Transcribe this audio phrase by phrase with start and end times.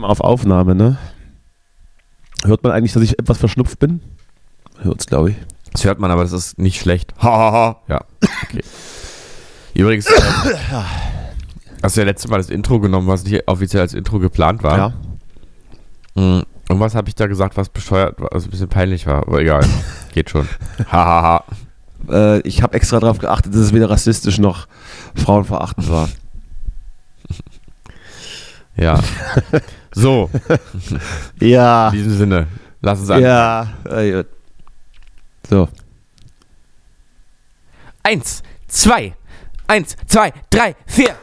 [0.00, 0.98] mal auf Aufnahme, ne?
[2.44, 4.00] Hört man eigentlich, dass ich etwas verschnupft bin?
[4.80, 5.36] Hört's, glaube ich.
[5.72, 7.14] Das hört man, aber das ist nicht schlecht.
[7.22, 7.76] Ha, ha, ha.
[7.88, 8.00] Ja,
[8.44, 8.62] okay.
[9.74, 10.54] Übrigens, ähm,
[11.82, 14.76] hast du ja letztes Mal das Intro genommen, was nicht offiziell als Intro geplant war.
[14.76, 14.92] Ja.
[16.14, 16.42] Mhm.
[16.68, 19.26] Und was habe ich da gesagt, was bescheuert, was ein bisschen peinlich war?
[19.26, 19.64] Aber egal,
[20.12, 20.48] geht schon.
[20.90, 21.44] Ha, ha, ha.
[22.08, 24.66] Äh, ich habe extra darauf geachtet, dass es weder rassistisch noch
[25.14, 26.08] frauenverachtend war.
[28.76, 29.00] Ja.
[29.92, 30.30] So,
[31.40, 31.88] Ja.
[31.88, 32.46] in diesem Sinne,
[32.80, 33.22] lass uns an.
[33.22, 33.66] Ja.
[35.48, 35.68] So.
[38.02, 39.14] Eins, zwei,
[39.66, 41.16] eins, zwei, drei, vier.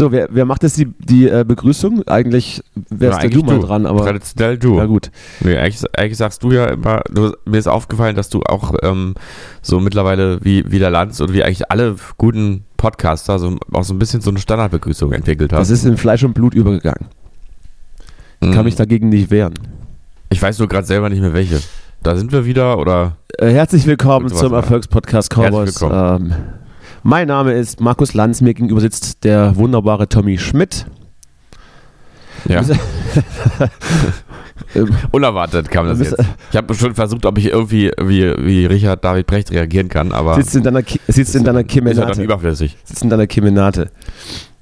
[0.00, 2.08] So, wer, wer macht jetzt die, die äh, Begrüßung?
[2.08, 4.00] Eigentlich wärst Ja, du mal dran, aber.
[4.02, 4.76] Traditionell du.
[4.76, 5.10] Na gut.
[5.40, 9.14] Nee, eigentlich, eigentlich sagst du ja immer, du, mir ist aufgefallen, dass du auch ähm,
[9.60, 13.92] so mittlerweile wie, wie der Lanz und wie eigentlich alle guten Podcaster so, auch so
[13.92, 15.70] ein bisschen so eine Standardbegrüßung entwickelt Das hast.
[15.70, 17.08] ist in Fleisch und Blut übergegangen.
[18.40, 18.52] Mhm.
[18.52, 19.52] Kann mich dagegen nicht wehren.
[20.30, 21.60] Ich weiß nur gerade selber nicht mehr welche.
[22.02, 24.54] Da sind wir wieder oder Äh, herzlich willkommen zum.
[24.54, 25.78] Erfolgspodcast Cowboys.
[25.78, 26.34] Herzlich Ähm,
[27.02, 30.86] mein Name ist Markus Lanz, mir gegenüber sitzt der wunderbare Tommy Schmidt.
[32.48, 32.62] ja.
[34.74, 36.14] Ähm, Unerwartet kam das jetzt.
[36.52, 40.36] Ich habe schon versucht, ob ich irgendwie wie, wie Richard David Brecht reagieren kann, aber
[40.36, 42.22] sitzt in deiner, Ki- sitzt in deiner ist ja dann Kemenate.
[42.22, 42.76] überflüssig.
[42.84, 43.90] Sitzt in deiner Kemenate.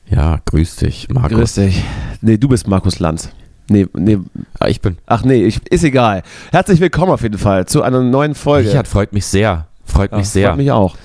[0.08, 1.36] Ja, grüß dich, Markus.
[1.36, 1.82] Grüß dich.
[2.22, 3.28] Nee, du bist Markus Lanz.
[3.68, 4.18] Nee, nee,
[4.58, 4.96] Ah, ich bin.
[5.04, 6.22] ach nee, ich, ist egal.
[6.52, 8.68] Herzlich willkommen auf jeden Fall zu einer neuen Folge.
[8.70, 9.66] Richard freut mich sehr.
[9.84, 10.48] Freut Ja, mich sehr.
[10.48, 10.96] Freut mich auch.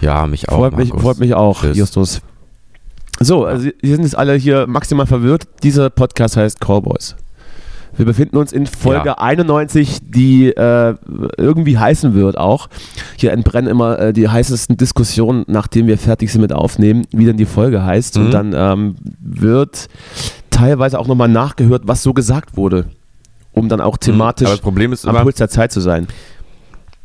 [0.00, 0.56] Ja, mich auch.
[0.56, 1.76] freut, mich, freut mich auch, Tschüss.
[1.76, 2.20] Justus.
[3.20, 5.46] So, also wir sind jetzt alle hier maximal verwirrt.
[5.62, 7.16] Dieser Podcast heißt Callboys.
[7.96, 9.14] Wir befinden uns in Folge Ja.
[9.18, 10.94] 91, die äh,
[11.38, 12.68] irgendwie heißen wird auch.
[13.16, 17.38] Hier entbrennen immer äh, die heißesten Diskussionen, nachdem wir fertig sind mit Aufnehmen, wie denn
[17.38, 18.18] die Folge heißt.
[18.18, 18.30] Und Mhm.
[18.32, 19.88] dann ähm, wird
[20.50, 22.84] teilweise auch nochmal nachgehört, was so gesagt wurde,
[23.52, 26.06] um dann auch thematisch das Problem ist am Puls der Zeit zu sein.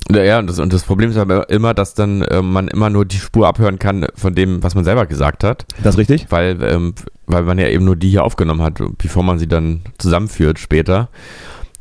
[0.09, 3.05] Ja, und, das, und das Problem ist aber immer, dass dann äh, man immer nur
[3.05, 6.27] die Spur abhören kann von dem, was man selber gesagt hat, Das richtig?
[6.29, 6.95] weil, ähm,
[7.27, 11.09] weil man ja eben nur die hier aufgenommen hat, bevor man sie dann zusammenführt später.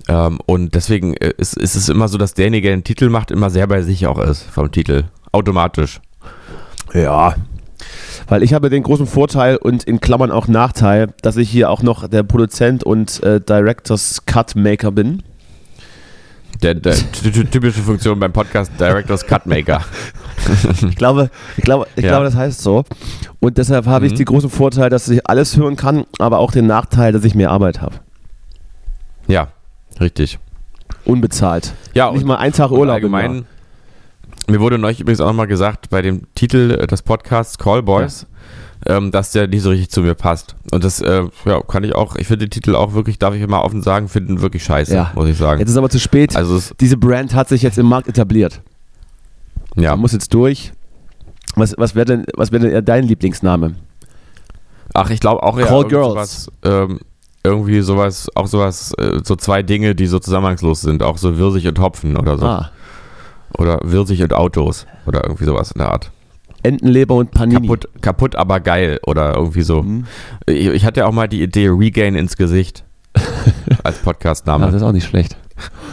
[0.09, 3.31] Ähm, und deswegen äh, ist, ist es immer so, dass derjenige, der den Titel macht,
[3.31, 5.05] immer sehr bei sich auch ist vom Titel.
[5.33, 6.01] Automatisch.
[6.95, 7.35] Ja.
[8.29, 11.83] Weil ich habe den großen Vorteil und in Klammern auch Nachteil, dass ich hier auch
[11.83, 15.23] noch der Produzent und äh, Directors Cut Maker bin.
[16.62, 19.82] Der, der ty- ty- typische Funktion beim Podcast Directors Cut Maker.
[20.88, 22.10] Ich glaube, ich glaube, ich Ja.
[22.12, 22.84] glaube, das heißt so.
[23.41, 24.16] Und deshalb habe ich Mhm.
[24.16, 27.50] den großen Vorteil, dass ich alles hören kann, aber auch den Nachteil, dass ich mehr
[27.50, 27.97] Arbeit habe.
[29.26, 29.48] Ja,
[30.00, 30.38] richtig.
[31.04, 31.75] Unbezahlt.
[31.94, 32.94] Ja, Nicht mal einen Tag Urlaub.
[32.94, 33.44] allgemein,
[34.48, 38.27] mir wurde neulich übrigens auch nochmal gesagt, bei dem Titel des Podcasts Callboys,
[38.87, 40.57] ähm, dass der nicht so richtig zu mir passt.
[40.73, 43.43] Und das äh, ja, kann ich auch, ich finde den Titel auch wirklich, darf ich
[43.43, 45.13] immer offen sagen, finden wirklich scheiße, Ja.
[45.15, 45.61] muss ich sagen.
[45.61, 46.35] Jetzt ist aber zu spät.
[46.37, 48.61] also es, Diese Brand hat sich jetzt im Markt etabliert.
[49.77, 49.91] ja.
[49.91, 50.73] Man muss jetzt durch.
[51.57, 53.75] Was, was wäre denn, was wär denn eher dein Lieblingsname?
[54.95, 56.09] Ach, ich glaube auch ja Call Girls.
[56.09, 57.01] sowas, ähm,
[57.43, 61.67] irgendwie sowas, auch sowas, äh, so zwei Dinge, die so zusammenhangslos sind, auch so Wirsig
[61.67, 62.47] und Hopfen oder so.
[62.47, 62.71] Ah,
[63.59, 66.11] Oder Wirsig und Autos oder irgendwie sowas in der Art.
[66.62, 67.60] Entenleber und Panini.
[67.62, 69.82] Kaputt, kaputt, aber geil oder irgendwie so.
[69.82, 70.04] Mhm.
[70.47, 72.84] Ich, ich hatte ja auch mal die Idee Regain ins Gesicht
[73.82, 74.66] als Ah, Podcastname.
[74.66, 75.37] das ist auch nicht schlecht.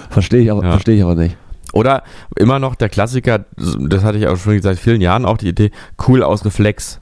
[0.10, 0.72] Verstehe ich, aber- Ja.
[0.72, 1.38] verstehe ich aber nicht.
[1.74, 2.04] Oder
[2.38, 5.72] immer noch der Klassiker, das hatte ich auch schon seit vielen Jahren auch die Idee,
[6.08, 7.00] cool aus Reflex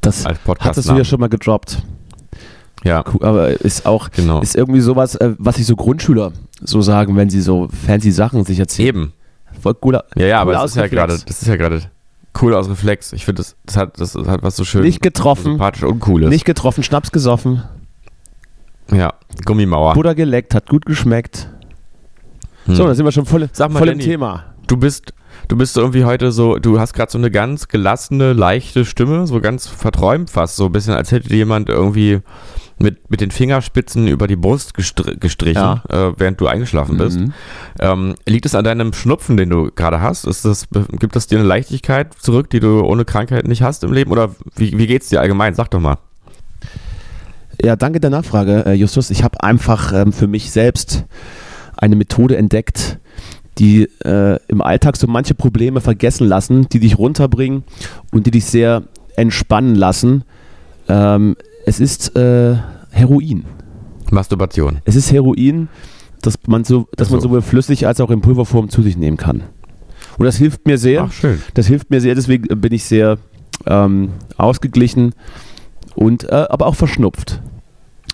[0.00, 1.82] Das als hattest du ja schon mal gedroppt.
[2.84, 4.40] Ja, Cool, aber ist auch genau.
[4.40, 6.32] ist irgendwie sowas, äh, was sich so Grundschüler
[6.62, 8.88] so sagen, wenn sie so fancy Sachen sich erzählen.
[8.88, 9.12] Eben.
[9.60, 10.04] Voll cooler.
[10.16, 10.96] Ja, ja, aber Cool das aus ist ja Reflex.
[11.06, 11.82] gerade, das ist ja gerade
[12.42, 13.12] cool aus Reflex.
[13.12, 16.30] Ich finde, das, das, hat, das hat was so schön Nicht getroffen, sympathisch und cooles.
[16.30, 17.62] nicht getroffen, Schnaps gesoffen,
[18.92, 19.14] ja,
[19.44, 19.94] Gummimauer.
[19.94, 21.50] Butter geleckt, hat gut geschmeckt.
[22.64, 22.74] Hm.
[22.74, 24.10] So, dann sind wir schon voll, Sag mal, voll im Danny.
[24.10, 24.44] Thema.
[24.66, 25.12] du bist,
[25.48, 29.40] du bist irgendwie heute so, du hast gerade so eine ganz gelassene, leichte Stimme, so
[29.40, 32.20] ganz verträumt fast, so ein bisschen, als hätte dir jemand irgendwie
[32.78, 35.82] mit, mit den Fingerspitzen über die Brust gestr gestrichen, Ja.
[35.88, 37.18] äh, während du eingeschlafen bist.
[37.18, 37.32] Mhm.
[37.80, 40.26] Ähm, liegt es an deinem Schnupfen, den du gerade hast?
[40.26, 43.92] Ist das, gibt das dir eine Leichtigkeit zurück, die du ohne Krankheit nicht hast im
[43.92, 44.10] Leben?
[44.10, 45.54] Oder wie, wie geht's dir allgemein?
[45.54, 45.98] Sag doch mal.
[47.62, 49.10] Ja, danke der Nachfrage, äh, Justus.
[49.10, 51.04] Ich habe einfach ähm, für mich selbst
[51.76, 52.98] eine Methode entdeckt,
[53.58, 57.64] die äh, im Alltag so manche Probleme vergessen lassen, die dich runterbringen
[58.12, 58.84] und die dich sehr
[59.16, 60.22] entspannen lassen.
[60.88, 61.36] Ähm,
[61.68, 62.56] es ist äh,
[62.90, 63.44] Heroin.
[64.10, 64.78] Masturbation.
[64.84, 65.68] Es ist Heroin,
[66.22, 67.28] dass man so, dass man So.
[67.28, 69.42] sowohl flüssig als auch in Pulverform zu sich nehmen kann.
[70.16, 71.02] Und das hilft mir sehr.
[71.04, 71.40] Ach, schön.
[71.54, 73.18] Das hilft mir sehr, deswegen bin ich sehr
[73.66, 75.14] ähm, ausgeglichen
[75.94, 77.40] und äh, aber auch verschnupft.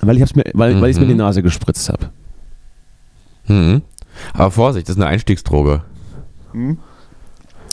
[0.01, 1.19] Weil ich es mir, weil, weil ich's mir in die Mhm.
[1.21, 2.11] Nase gespritzt habe.
[3.47, 3.83] Mhm.
[4.33, 5.83] Aber Vorsicht, das ist eine Einstiegsdroge.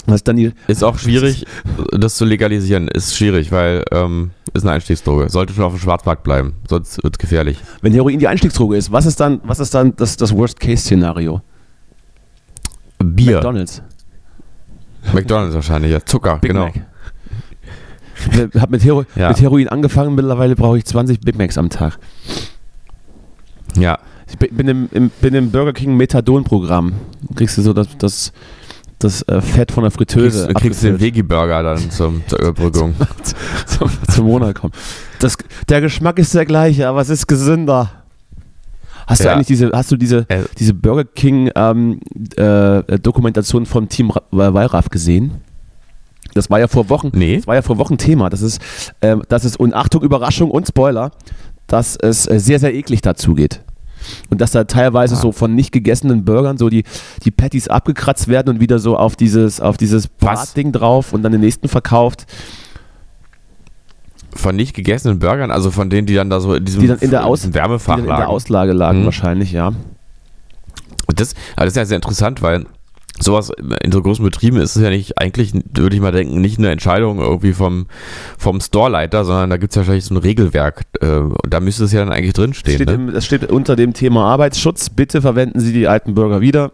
[0.08, 1.46] Was dann die, Ist auch schwierig,
[1.92, 2.88] das zu legalisieren.
[2.88, 5.30] Ist schwierig, weil ähm, ist eine Einstiegsdroge.
[5.30, 7.60] Sollte schon auf dem Schwarzmarkt bleiben, sonst wird es gefährlich.
[7.82, 11.42] wenn Heroin die Einstiegsdroge ist, was ist dann, was ist dann das, das Worst-Case-Szenario?
[13.00, 13.36] Bier.
[13.36, 13.82] McDonalds.
[15.14, 16.04] McDonalds wahrscheinlich, ja.
[16.06, 16.66] Zucker, Big genau.
[16.66, 16.74] Mac.
[18.54, 19.30] Ich habe mit, Hero Ja.
[19.30, 21.98] mit Heroin angefangen, mittlerweile brauche ich 20 Big Macs am Tag.
[23.78, 23.98] Ja.
[24.30, 26.94] Ich bin bin im, im, bin im Burger King Methadon-Programm.
[27.36, 28.32] Kriegst du so das, das,
[29.04, 30.46] das äh, Fett von der Fritteuse.
[30.48, 31.00] Kriegst, kriegst du den.
[31.00, 32.94] Vegi-Burger dann zum, zur Überbrückung.
[33.66, 34.74] zum, zum Monat kommen.
[35.20, 35.38] Das,
[35.70, 37.92] der Geschmack ist der gleiche, aber es ist gesünder.
[39.08, 39.34] Hast du Ja.
[39.34, 40.44] eigentlich diese, hast du diese, Äh.
[40.58, 42.00] diese Burger King ähm,
[42.38, 45.32] äh, Dokumentation vom Team Ra- Wallraff gesehen?
[46.34, 47.38] Das war ja vor Wochen, Nee.
[47.38, 48.30] das war ja vor Wochen Thema.
[48.30, 48.62] Das ist,
[49.02, 51.12] ähm, das ist, und Achtung, Überraschung und Spoiler,
[51.68, 53.62] dass es äh, sehr, sehr eklig dazu geht.
[54.30, 55.20] Und dass da teilweise Ah.
[55.20, 56.84] so von nicht gegessenen Burgern so die,
[57.24, 60.08] die Patties abgekratzt werden und wieder so auf dieses, auf dieses?
[60.08, 62.26] Bratding drauf und dann den nächsten verkauft.
[64.34, 67.00] Von nicht gegessenen Burgern, also von denen, die dann da so in diesem, Die dann
[67.00, 68.30] in der Aus- diesem die Wärmefach dann in der.
[68.30, 69.06] Auslage lagen Mhm.
[69.06, 69.68] wahrscheinlich, ja.
[71.08, 72.66] Und das, aber das ist ja sehr interessant, weil
[73.20, 73.52] sowas
[73.84, 76.72] in so großen Betrieben ist es ja nicht, eigentlich würde ich mal denken, nicht eine
[76.72, 77.88] Entscheidung irgendwie vom,
[78.38, 80.84] vom Storeleiter, sondern da gibt es wahrscheinlich so ein Regelwerk.
[81.02, 82.76] Äh, und da müsste es ja dann eigentlich drinstehen.
[82.76, 82.94] steht, Ne?
[82.94, 84.90] im, das steht unter dem Thema Arbeitsschutz.
[84.90, 86.72] Bitte verwenden Sie die alten Burger wieder.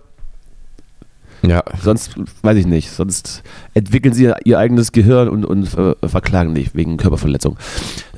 [1.44, 3.44] Ja, Sonst, weiß ich nicht, sonst
[3.76, 7.58] entwickeln Sie Ihr eigenes Gehirn und, und äh, verklagen dich wegen Körperverletzung.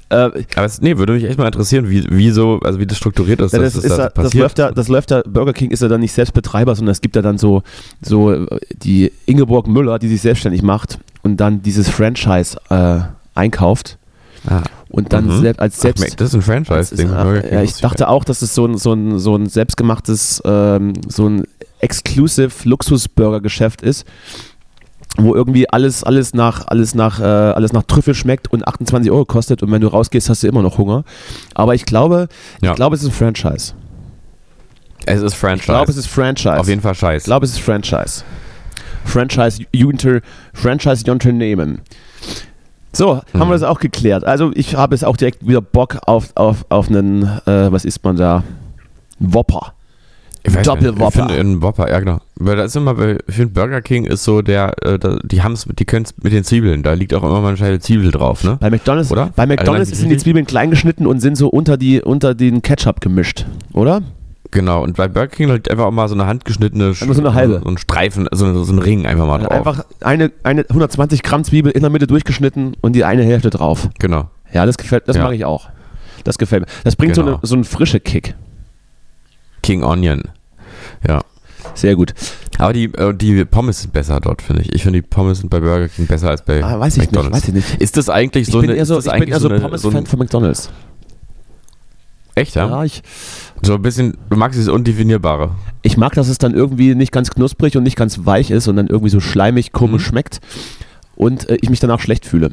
[0.10, 0.16] Äh,
[0.56, 3.42] aber es, nee, würde mich echt mal interessieren, wie, wie so, also wie das strukturiert
[3.42, 5.70] ist, Ja, das, das, ist da ja, das, läuft ja, das läuft ja, Burger King
[5.70, 7.62] ist ja dann nicht selbst Betreiber, sondern es gibt ja dann so,
[8.02, 13.02] so die Ingeborg Müller, die sich selbstständig macht und dann dieses Franchise äh,
[13.36, 13.98] einkauft
[14.48, 14.64] ah.
[14.90, 15.42] und dann Mhm.
[15.42, 16.02] selbst, als Ach, selbst.
[16.02, 17.12] Mac, das ist ein Franchise-Ding.
[17.12, 20.94] Äh, ja, ich dachte auch, dass es so ein, so ein, so ein selbstgemachtes, ähm,
[21.08, 21.44] so ein
[21.82, 24.06] exclusive Luxus-Burger-Geschäft ist,
[25.24, 29.26] wo irgendwie alles, alles nach, alles nach, äh, alles nach Trüffel schmeckt und 28 Euro
[29.26, 31.04] kostet und wenn du rausgehst, hast du immer noch Hunger.
[31.54, 32.28] Aber ich glaube,
[32.62, 32.72] Ja.
[32.72, 33.74] ich glaube, es ist ein Franchise.
[35.06, 35.62] Es ist Franchise.
[35.62, 36.60] Ich glaube, es ist Franchise.
[36.60, 37.24] Auf jeden Fall Ich scheiß.
[37.24, 38.24] glaube, es ist Franchise.
[39.06, 40.20] Franchise, Unter,
[40.54, 41.82] Franchise Unternehmen.
[42.92, 43.40] So, haben Mhm.
[43.40, 44.24] wir das auch geklärt.
[44.26, 48.04] Also ich habe jetzt auch direkt wieder Bock auf, auf, auf einen, äh, was isst
[48.04, 48.44] man da?
[49.20, 49.74] Whopper.
[50.64, 51.08] Doppelwhopper.
[51.08, 52.20] Ich finde in Whopper, ja genau.
[52.36, 55.54] Weil da ist immer, bei, ich finde Burger King ist so der, äh, die haben
[55.54, 58.12] es, die können es mit den Zwiebeln, da liegt auch immer mal eine Scheibe Zwiebel
[58.12, 58.58] drauf, ne?
[58.60, 59.32] Bei McDonalds, Oder?
[59.36, 62.62] bei McDonalds Also, sind die Zwiebeln klein geschnitten und sind so unter, die, unter den
[62.62, 64.02] Ketchup gemischt, oder?
[64.52, 67.34] Genau, und bei Burger King liegt einfach auch mal so eine handgeschnittene, Einfach so eine
[67.36, 67.62] halbe.
[67.64, 69.52] so ein Streifen, so, so ein Ring einfach mal drauf.
[69.52, 73.90] Einfach eine, eine 120 Gramm Zwiebel in der Mitte durchgeschnitten und die eine Hälfte drauf.
[74.00, 74.30] Genau.
[74.52, 75.24] Ja, das gefällt, das Ja.
[75.24, 75.70] mag ich auch.
[76.24, 76.68] Das gefällt mir.
[76.84, 77.36] Das bringt so, Genau.
[77.38, 78.34] eine, so einen frische Kick.
[79.62, 80.24] King Onion.
[81.08, 81.22] Ja.
[81.76, 82.14] Sehr gut.
[82.58, 84.74] Aber die, äh, die Pommes sind besser dort, finde ich.
[84.74, 87.12] Ich finde die Pommes sind bei Burger King besser als bei Ah, weiß ich nicht,
[87.12, 87.38] McDonald's.
[87.38, 87.76] weiß ich nicht.
[87.82, 89.50] Ist das eigentlich Ich so bin eine, eher so, ist das ich bin eher so
[89.50, 90.70] Pommes-Fan ein- von McDonalds.
[92.36, 92.68] Echt, ja?
[92.70, 93.02] Ja, ich,
[93.62, 95.52] So ein bisschen, du magst dieses Undefinierbare.
[95.82, 98.78] ich mag, dass es dann irgendwie nicht ganz knusprig und nicht ganz weich ist und
[98.78, 100.10] dann irgendwie so schleimig, komisch Mhm.
[100.10, 100.40] schmeckt
[101.16, 102.52] und äh, ich mich danach schlecht fühle.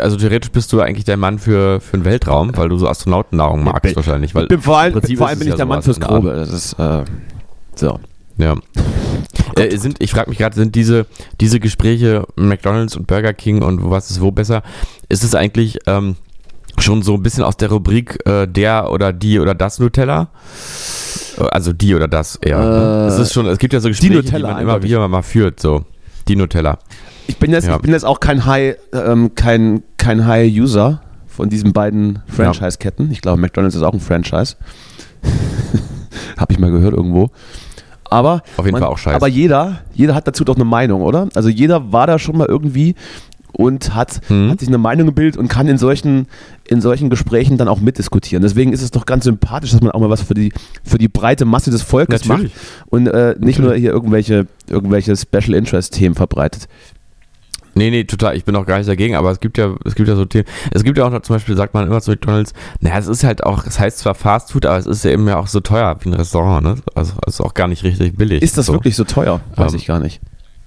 [0.00, 3.64] Also theoretisch bist du eigentlich der Mann für, für den Weltraum, weil du so Astronautennahrung
[3.64, 4.34] magst bin- wahrscheinlich.
[4.34, 6.00] Weil, Ich bin vor allem, vor allem bin ich ja der Mann fürs.
[6.00, 6.32] Grobe.
[6.34, 7.04] Das ist, äh,
[7.76, 7.98] so.
[8.38, 8.54] Ja.
[9.56, 11.06] Äh, sind, ich frage mich gerade, sind diese,
[11.40, 14.62] diese Gespräche McDonalds und Burger King und was ist wo besser,
[15.08, 16.16] ist es eigentlich ähm,
[16.78, 20.28] schon so ein bisschen aus der Rubrik äh, der oder die oder das Nutella?
[21.38, 22.58] Äh, Also die oder das eher.
[22.60, 23.04] ne?
[23.04, 25.22] Äh, es ist schon, es gibt ja so Gespräche, die, Nutella, man immer wieder mal
[25.22, 25.84] führt, so.
[26.28, 26.78] Die Nutella.
[27.26, 27.76] Ich bin jetzt, Ja.
[27.76, 33.10] ich bin jetzt auch kein High, ähm, kein, kein High-User von diesen beiden Franchise-Ketten.
[33.10, 34.56] Ich glaube, McDonalds ist auch ein Franchise.
[36.36, 37.30] Habe ich mal gehört irgendwo.
[38.04, 39.14] Aber, Auf jeden Fall auch scheiße.
[39.14, 41.28] aber jeder, jeder hat dazu doch eine Meinung, oder?
[41.34, 42.96] Also jeder war da schon mal irgendwie
[43.52, 44.50] und hat, Hm.
[44.50, 46.26] hat sich eine Meinung gebildet und kann in solchen,
[46.68, 48.42] in solchen Gesprächen dann auch mitdiskutieren.
[48.42, 50.52] Deswegen ist es doch ganz sympathisch, dass man auch mal was für die,
[50.84, 52.52] für die breite Masse des Volkes Natürlich.
[52.54, 53.58] macht und äh, nicht Natürlich.
[53.60, 56.68] nur hier irgendwelche, irgendwelche Special Interest Themen verbreitet.
[57.76, 58.36] Nee, nee, total.
[58.36, 60.44] Ich bin auch gar nicht dagegen, aber es gibt ja, es gibt ja so Themen.
[60.72, 63.22] Es gibt ja auch noch, zum Beispiel, sagt man immer zu McDonalds, naja, es ist
[63.22, 65.60] halt auch, es heißt zwar Fast Food, aber es ist ja eben ja auch so
[65.60, 66.74] teuer wie ein Restaurant, ne?
[66.96, 68.42] Also, es ist auch gar nicht richtig billig.
[68.42, 68.72] Ist das so.
[68.72, 69.40] wirklich so teuer?
[69.54, 70.20] Weiß Ähm, ich gar nicht.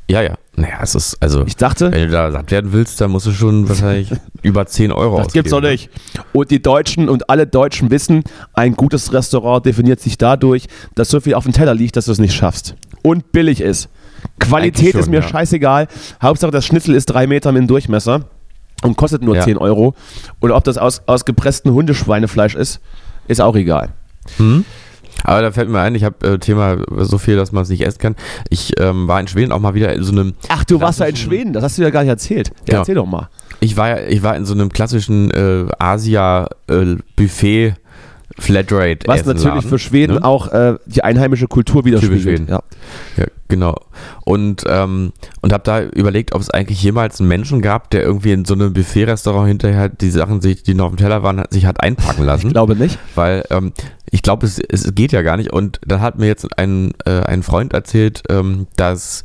[0.10, 0.36] Ja, ja.
[0.56, 3.32] Naja, es ist, also, Ich dachte, wenn du da satt werden willst, dann musst du
[3.32, 4.12] schon wahrscheinlich
[4.44, 5.72] über 10 Euro das gibt's doch ausgeben.
[5.72, 5.90] nicht.
[6.34, 11.20] Und die Deutschen und alle Deutschen wissen, ein gutes Restaurant definiert sich dadurch, dass so
[11.20, 12.76] viel auf dem Teller liegt, dass du es nicht schaffst.
[13.02, 13.90] Und billig ist.
[14.40, 15.28] Qualität schon, ist mir ja.
[15.28, 15.88] scheißegal.
[16.22, 18.26] Hauptsache, das Schnitzel ist drei Meter im Durchmesser
[18.84, 19.42] und kostet nur Ja.
[19.44, 19.96] 10 Euro.
[20.40, 22.80] Oder ob das aus, aus gepresstem Hundeschweinefleisch ist,
[23.28, 23.90] ist auch egal.
[24.38, 24.66] Hm?
[25.24, 27.86] Aber da fällt mir ein, ich habe äh, Thema so viel, dass man es nicht
[27.86, 28.16] essen kann.
[28.50, 31.06] Ich ähm, war in Schweden auch mal wieder in so einem Ach, du warst ja
[31.06, 32.52] in Schweden, das hast du ja gar nicht erzählt.
[32.68, 32.80] Ja, Ja.
[32.80, 33.30] erzähl doch mal.
[33.60, 37.76] Ich war, ich war in so einem klassischen äh, Asia-Buffet
[38.40, 39.00] Flatrate.
[39.06, 40.24] Was natürlich für Schweden ne?
[40.24, 42.22] auch äh, die einheimische Kultur widerspiegelt.
[42.24, 42.48] Schweden.
[42.50, 42.64] Ja.
[43.16, 43.76] Ja, genau.
[44.26, 45.12] Und, ähm,
[45.42, 48.54] und habe da überlegt, ob es eigentlich jemals einen Menschen gab, der irgendwie in so
[48.54, 52.48] einem Buffet-Restaurant hinterher die Sachen, die noch auf dem Teller waren, sich hat einpacken lassen.
[52.54, 53.00] Ich glaube nicht.
[53.16, 53.74] Weil ähm,
[54.12, 55.52] ich glaube, es, es geht ja gar nicht.
[55.52, 59.24] Und dann hat mir jetzt ein, äh, ein Freund erzählt, ähm, dass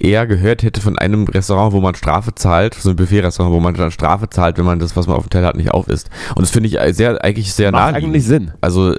[0.00, 3.74] er gehört hätte von einem Restaurant, wo man Strafe zahlt, so ein Buffet-Restaurant, wo man
[3.74, 6.10] dann Strafe zahlt, wenn man das, was man auf dem Teller hat, nicht auf isst.
[6.34, 8.14] Und das finde ich sehr, eigentlich sehr Macht naheliegend.
[8.14, 8.50] eigentlich Sinn.
[8.60, 8.96] Also,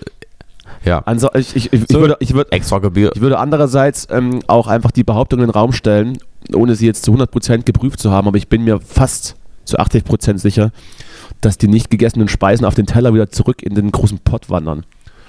[0.84, 2.00] ja, Also ich, ich, ich, So.
[2.00, 3.12] würde, ich, würde, extra Gebühr.
[3.16, 6.18] ich würde andererseits ähm, auch einfach die Behauptung in den Raum stellen,
[6.54, 10.38] ohne sie jetzt zu 100% geprüft zu haben, aber ich bin mir fast zu 80%
[10.38, 10.72] sicher,
[11.42, 14.86] dass die nicht gegessenen Speisen auf den Teller wieder zurück in den großen Pott wandern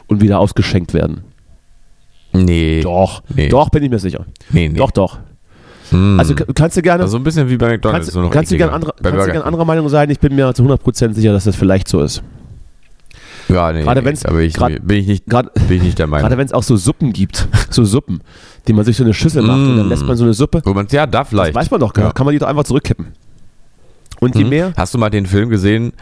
[0.09, 1.23] und wieder ausgeschenkt werden.
[2.33, 2.81] Nee.
[2.83, 3.49] Doch, Nee.
[3.49, 4.27] doch bin ich mir sicher.
[4.51, 4.77] Nee, nee.
[4.79, 5.19] Doch, doch.
[5.91, 6.19] Hm.
[6.19, 8.13] Also ka- kannst du gerne, Also so ein bisschen wie bei McDonalds.
[8.13, 9.47] kannst, kannst du gerne andere, Bei kannst du Burger gern King.
[9.47, 12.23] anderer Meinung sein, ich bin mir zu 100% sicher, dass das vielleicht so ist.
[13.49, 15.83] Ja, nee, Gerade nee, wenn's- da bin ich, grad- bin ich nicht, Gerade bin ich
[15.83, 16.25] nicht der Meinung.
[16.29, 18.21] Gerade wenn es auch so Suppen gibt, so Suppen,
[18.67, 19.91] die man sich so eine Schüssel macht und dann Mm.
[19.91, 21.55] lässt man so eine Suppe, Wo man, ja, da vielleicht.
[21.55, 22.13] weiß man doch, gar, Ja.
[22.13, 23.07] kann man die doch einfach zurückkippen.
[24.19, 24.49] Und je Hm.
[24.49, 24.73] mehr?
[24.77, 25.93] Hast du mal den Film gesehen,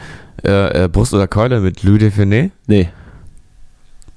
[0.45, 2.51] äh, äh, Brust oder Keule mit Louis Define?
[2.67, 2.89] Nee.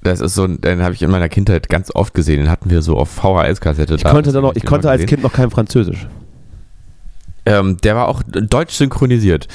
[0.04, 2.38] Das ist so, den habe ich in meiner Kindheit ganz oft gesehen.
[2.40, 3.96] Den hatten wir so auf VHS-Kassette.
[3.96, 6.08] Ich konnte, dann noch, ich konnte als Kind noch kein Französisch.
[7.48, 9.48] Ähm, der war auch deutsch synchronisiert.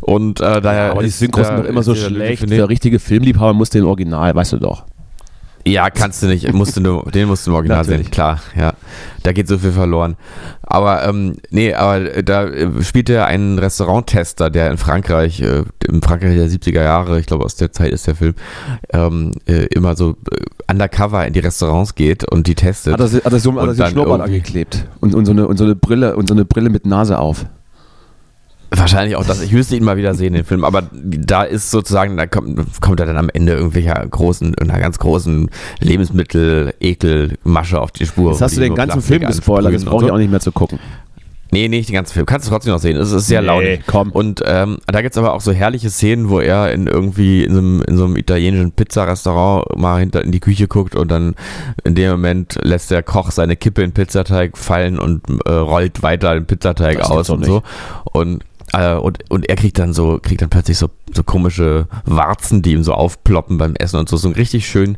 [0.00, 0.90] Und äh, daher.
[0.92, 2.48] aber die Synchros sind doch immer so schlecht.
[2.50, 4.84] Der richtige Filmliebhaber muss den Original, weißt du doch.
[5.68, 6.52] Ja, kannst du nicht.
[6.52, 8.06] Musst du nur, den musst du im Original Natürlich.
[8.06, 8.40] sehen, klar.
[8.56, 8.72] Ja,
[9.22, 10.16] da geht so viel verloren.
[10.62, 16.02] Aber ähm, nee, aber da äh, spielt er einen Restauranttester, der in Frankreich, äh, im
[16.02, 18.34] Frankreich der 70er Jahre, ich glaube aus der Zeit ist der Film,
[18.92, 22.92] ähm, äh, immer so äh, undercover in die Restaurants geht und die testet.
[22.94, 25.32] Hat er, si- hat er so hat er sich dann Schnurrbart angeklebt und, und, so
[25.32, 27.46] eine, und so eine Brille und so eine Brille mit Nase auf.
[28.70, 29.40] Wahrscheinlich auch das.
[29.40, 30.64] Ich müsste ihn mal wieder sehen, den Film.
[30.64, 34.98] Aber da ist sozusagen, da kommt, kommt er dann am Ende irgendwelcher großen, einer ganz
[34.98, 38.32] großen Lebensmittel-Ekel-Masche auf die Spur.
[38.32, 40.78] Jetzt hast du den ganzen Film gespoilert, das brauche ich auch nicht mehr zu gucken.
[41.50, 42.26] Nee, nicht den ganzen Film.
[42.26, 42.98] Kannst du trotzdem noch sehen.
[42.98, 43.80] Es ist sehr Nee, launig.
[43.86, 44.12] komm.
[44.12, 47.58] Und ähm, da gibt's aber auch so herrliche Szenen, wo er in irgendwie in so
[47.60, 51.36] einem, in so einem italienischen Pizzarestaurant mal hinter in die Küche guckt und dann
[51.84, 56.02] in dem Moment lässt der Koch seine Kippe in den Pizzateig fallen und äh, rollt
[56.02, 57.62] weiter den Pizzateig Das aus und so.
[58.04, 62.62] Und äh, und, und er kriegt dann so, kriegt dann plötzlich so, so komische Warzen,
[62.62, 64.16] die ihm so aufploppen beim Essen und so.
[64.16, 64.96] So ein richtig schön,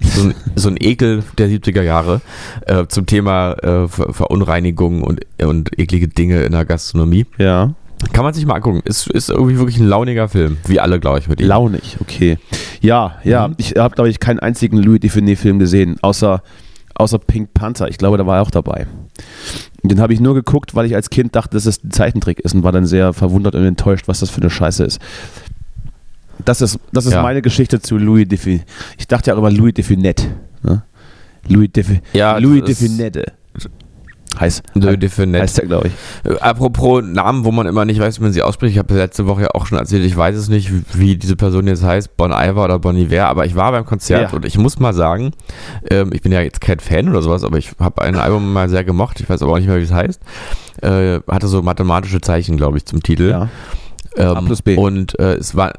[0.00, 2.20] so ein, so ein Ekel der 70er Jahre
[2.66, 7.26] äh, zum Thema äh, Ver Verunreinigung und, und eklige Dinge in der Gastronomie.
[7.38, 7.74] Ja.
[8.12, 8.82] Kann man sich mal angucken.
[8.84, 10.58] Ist, ist irgendwie wirklich ein launiger Film.
[10.66, 11.46] Wie alle, glaube ich, mit ihm.
[11.46, 12.36] Launig, okay.
[12.82, 13.54] Ja, ja, Mhm.
[13.56, 16.42] ich habe, glaube ich, keinen einzigen Louis Define-Film gesehen, außer,
[16.96, 17.88] außer Pink Panther.
[17.88, 18.86] Ich glaube, da war er auch dabei.
[19.82, 22.54] Den habe ich nur geguckt, weil ich als Kind dachte, dass es ein Zeichentrick ist
[22.54, 24.98] und war dann sehr verwundert und enttäuscht, was das für eine Scheiße ist.
[26.44, 27.22] Das ist, das ist Ja.
[27.22, 28.62] meine Geschichte zu Louis Define.
[28.98, 30.24] Ich dachte ja auch immer Louis Definette.
[30.62, 30.82] Ne?
[31.48, 32.80] Louis, Defi Ja, Louis das
[34.38, 35.40] Heißt, Louis Define.
[35.40, 36.30] heißt der, glaube ich.
[36.30, 38.72] Äh, Apropos Namen, wo man immer nicht weiß, wie man sie ausspricht.
[38.72, 41.36] Ich habe letzte Woche ja auch schon erzählt, ich weiß es nicht, wie, wie diese
[41.36, 44.36] Person jetzt heißt, Bon Iver oder Bon Iver, aber ich war beim Konzert Ja.
[44.36, 45.32] und ich muss mal sagen,
[45.90, 48.68] ähm, ich bin ja jetzt kein Fan oder sowas, aber ich habe ein Album mal
[48.68, 50.20] sehr gemocht, ich weiß aber auch nicht mehr, wie es heißt.
[50.82, 53.30] Äh, hatte so mathematische Zeichen, glaube ich, zum Titel.
[53.30, 53.48] Ja.
[54.16, 54.76] Ähm, A plus B.
[54.76, 55.72] Und äh, es war,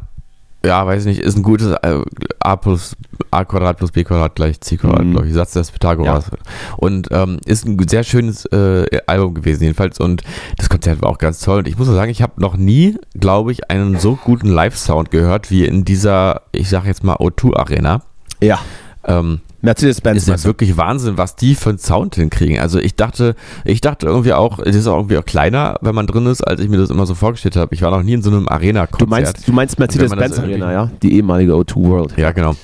[0.66, 2.02] ja, weiß ich nicht, ist ein gutes äh,
[2.40, 2.96] A plus
[3.32, 5.12] A Quadrat plus B Quadrat gleich C Quadrat, Mhm.
[5.12, 6.32] glaube ich, Satz des Pythagoras.
[6.78, 10.24] Und ähm, ist ein sehr schönes äh, Album gewesen jedenfalls und
[10.58, 11.60] das Konzert war auch ganz toll.
[11.60, 15.52] Und ich muss sagen, ich habe noch nie, glaube ich, einen so guten Live-Sound gehört
[15.52, 18.02] wie in dieser, ich sage jetzt mal O2 Arena.
[18.42, 18.60] Ja.
[19.06, 20.28] Ähm, Mercedes-Benz.
[20.28, 22.60] ist ja wirklich Wahnsinn, was die für einen Sound hinkriegen.
[22.60, 26.08] Also ich dachte, ich dachte irgendwie auch, es ist auch irgendwie auch kleiner, wenn man
[26.08, 27.76] drin ist, als ich mir das immer so vorgestellt habe.
[27.76, 29.02] Ich war noch nie in so einem Arena-Konzert.
[29.02, 30.92] Du meinst, du meinst Mercedes-Benz Arena, ja?
[31.02, 32.18] Die ehemalige O2 World.
[32.18, 32.56] Ja, genau.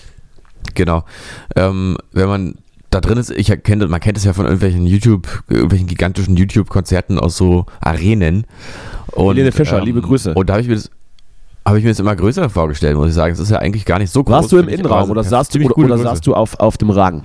[0.74, 1.03] Genau.
[1.55, 2.55] Ähm, wenn man
[2.91, 7.17] da drin ist, ich erkenne, man kennt es ja von irgendwelchen YouTube, irgendwelchen gigantischen YouTube-Konzerten
[7.17, 8.46] aus so Arenen.
[9.12, 10.34] Und, ähm, Helene Fischer, liebe Grüße.
[10.34, 10.91] Und da habe ich mir das
[11.65, 13.34] habe ich mir das immer größer vorgestellt, muss ich sagen.
[13.34, 14.34] Es ist ja eigentlich gar nicht so groß.
[14.34, 17.24] Warst du im Innenraum oder saßt du, oder, saßt du auf, auf dem Rang?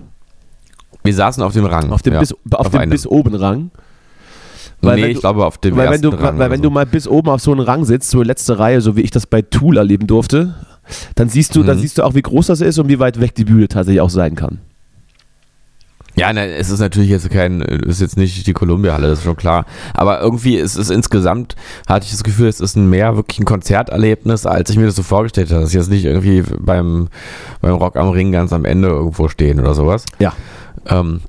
[1.03, 1.91] Wir saßen auf dem Rang.
[1.91, 2.91] Auf dem, ja, bis, auf dem einem.
[2.91, 3.71] bis oben Rang?
[4.83, 6.59] Weil nee, wenn ich du- glaube auf dem Weil, wenn ersten du, Rang weil wenn
[6.59, 6.65] so.
[6.65, 9.11] du mal bis oben auf so einen Rang sitzt, so letzte Reihe, so wie ich
[9.11, 10.55] das bei Tool erleben durfte,
[11.15, 11.81] dann siehst du, dann Mhm.
[11.81, 14.11] siehst du auch, wie groß das ist und wie weit weg die Bühne tatsächlich auch
[14.11, 14.59] sein kann.
[16.19, 19.37] Ja, ne, es ist natürlich jetzt kein, ist jetzt nicht die Columbia-Halle, das ist schon
[19.37, 19.67] klar.
[19.93, 21.57] Aber irgendwie ist es insgesamt,
[21.87, 24.97] hatte ich das Gefühl, es ist ein mehr wirklich ein Konzerterlebnis, als ich mir das
[24.97, 25.61] so vorgestellt habe.
[25.61, 27.09] Dass ich jetzt nicht irgendwie beim,
[27.61, 30.07] beim Rock am Ring ganz am Ende irgendwo stehen oder sowas.
[30.19, 30.33] Ja.
[30.87, 31.21] Ähm,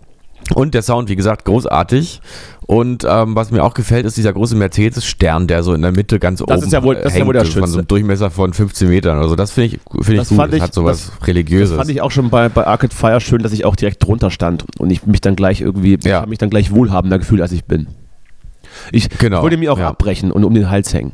[0.56, 2.22] und der Sound, wie gesagt, großartig.
[2.66, 6.20] Und ähm, was mir auch gefällt, ist dieser große Mercedes-Stern, der so in der Mitte
[6.20, 7.88] ganz Das oben ist ja wohl- das ist ja wohl der hängt, von so einem
[7.88, 9.36] Durchmesser von 15 Metern oder so.
[9.38, 10.46] Das finde ich, finde Das ich gut.
[10.48, 11.70] ich- das hat sowas Religiöses.
[11.72, 14.32] Das fand ich auch schon bei, bei Arcade Fire schön, dass ich auch direkt drunter
[14.32, 16.18] stand und ich mich dann gleich irgendwie, ich Ja.
[16.22, 17.88] habe mich dann gleich wohlhabender gefühlt, als ich bin.
[18.92, 19.88] Ich Genau, wollte mir auch ja.
[19.88, 21.14] abbrechen und um den Hals hängen.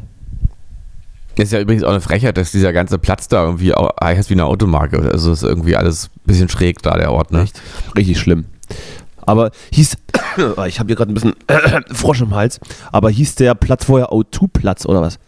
[1.36, 4.46] Ist ja übrigens auch eine Frechheit, dass dieser ganze Platz da irgendwie heißt wie eine
[4.46, 5.00] Automarke.
[5.12, 7.42] Also ist irgendwie alles ein bisschen schräg da, der Ort, ne?
[7.44, 7.60] Echt?
[7.98, 8.46] Richtig schlimm.
[9.26, 9.98] Aber hieß,
[10.68, 11.34] ich habe hier gerade ein bisschen
[11.94, 12.60] Frosch im Hals,
[12.92, 15.20] aber hieß der Platz vorher O2-Platz oder was?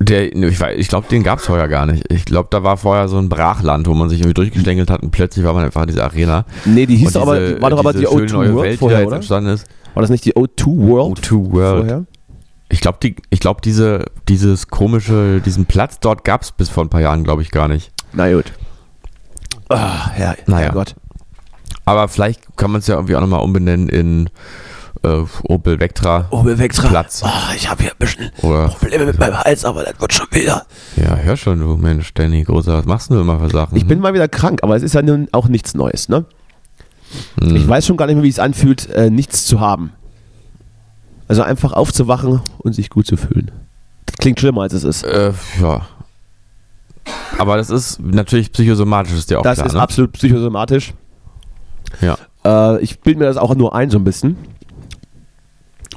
[0.00, 2.12] Der, ne, ich, ich glaube, den gab es vorher gar nicht.
[2.12, 5.12] Ich glaube, da war vorher so ein Brachland, wo man sich irgendwie durchgestängelt hat und
[5.12, 6.44] plötzlich war man einfach in dieser Arena.
[6.64, 8.68] Nee, die hieß aber, diese- die war doch aber die diese schöne O2 neue World
[8.70, 9.16] Welt, vorher, oder?
[9.16, 9.66] entstanden ist.
[9.94, 11.78] War das nicht die O2 World O2 World.
[11.78, 12.04] vorher?
[12.70, 16.84] Ich glaube, die, ich glaube, diese, dieses komische, diesen Platz dort gab es bis vor
[16.84, 17.92] ein paar Jahren, glaube ich, gar nicht.
[18.12, 18.52] Na gut.
[19.68, 20.66] Ah, Herr, Naja.
[20.66, 20.96] Herrgott.
[21.84, 24.30] Aber vielleicht kann man es ja irgendwie auch nochmal umbenennen in
[25.02, 26.88] äh, Opel Vectra Opel Vectra.
[26.88, 27.22] Platz.
[27.22, 30.26] Ah, ich habe hier ein bisschen Oder, Probleme mit meinem Hals, aber das wird schon
[30.30, 30.64] wieder.
[30.96, 33.76] ja, hör schon, du Mensch, Danny, großer, was machst du immer für Sachen?
[33.76, 36.24] Ich bin mal wieder krank, aber es ist ja nun auch nichts Neues, ne?
[37.40, 37.54] Hm.
[37.56, 39.92] Ich weiß schon gar nicht mehr, wie es anfühlt, äh, nichts zu haben.
[41.28, 43.50] Also einfach aufzuwachen und sich gut zu fühlen.
[44.06, 45.04] Das klingt schlimmer, als es ist.
[45.04, 45.86] Äh, ja.
[47.38, 49.80] Aber das ist natürlich psychosomatisch, ist dir auch Das klar, ist ne?
[49.80, 50.94] absolut psychosomatisch.
[52.00, 52.16] Ja.
[52.44, 54.36] Äh, ich bilde mir das auch nur ein, so ein bisschen.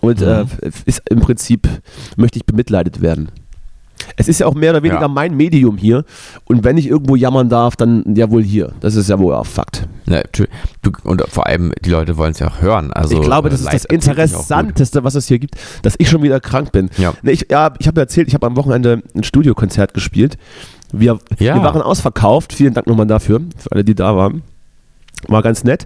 [0.02, 0.28] Und Mhm.
[0.28, 0.46] äh,
[0.86, 1.68] ist im Prinzip
[2.16, 3.30] möchte ich bemitleidet werden.
[4.16, 5.08] Es ist ja auch mehr oder weniger Ja.
[5.08, 6.06] mein Medium hier.
[6.46, 8.74] Und wenn ich irgendwo jammern darf, dann ja wohl hier.
[8.80, 9.88] Das ist ja wohl auch Fakt.
[10.08, 10.46] Ja, du,
[11.04, 12.94] und vor allem, die Leute wollen es ja auch hören.
[12.94, 13.86] Also, ich glaube, das äh, ist Leid das.
[13.86, 16.90] Interessanteste, was es hier gibt, dass ich schon wieder krank bin.
[16.98, 17.14] Ja.
[17.24, 20.38] Ich ja, ich habe erzählt, ich habe am Wochenende ein Studiokonzert gespielt.
[20.94, 22.54] Wir, wir waren ausverkauft.
[22.54, 24.44] Vielen Dank nochmal dafür, für alle, die da waren.
[25.28, 25.86] War ganz nett.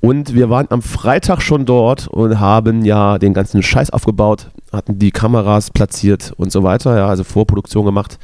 [0.00, 4.98] Und wir waren am Freitag schon dort und haben ja den ganzen Scheiß aufgebaut, hatten
[4.98, 8.18] die Kameras platziert und so weiter, ja, also Vorproduktion gemacht.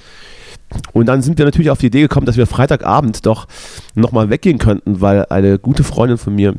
[0.93, 3.47] Und dann sind wir natürlich auf die Idee gekommen, dass wir Freitagabend doch
[3.95, 6.55] nochmal weggehen könnten, weil eine gute Freundin von mir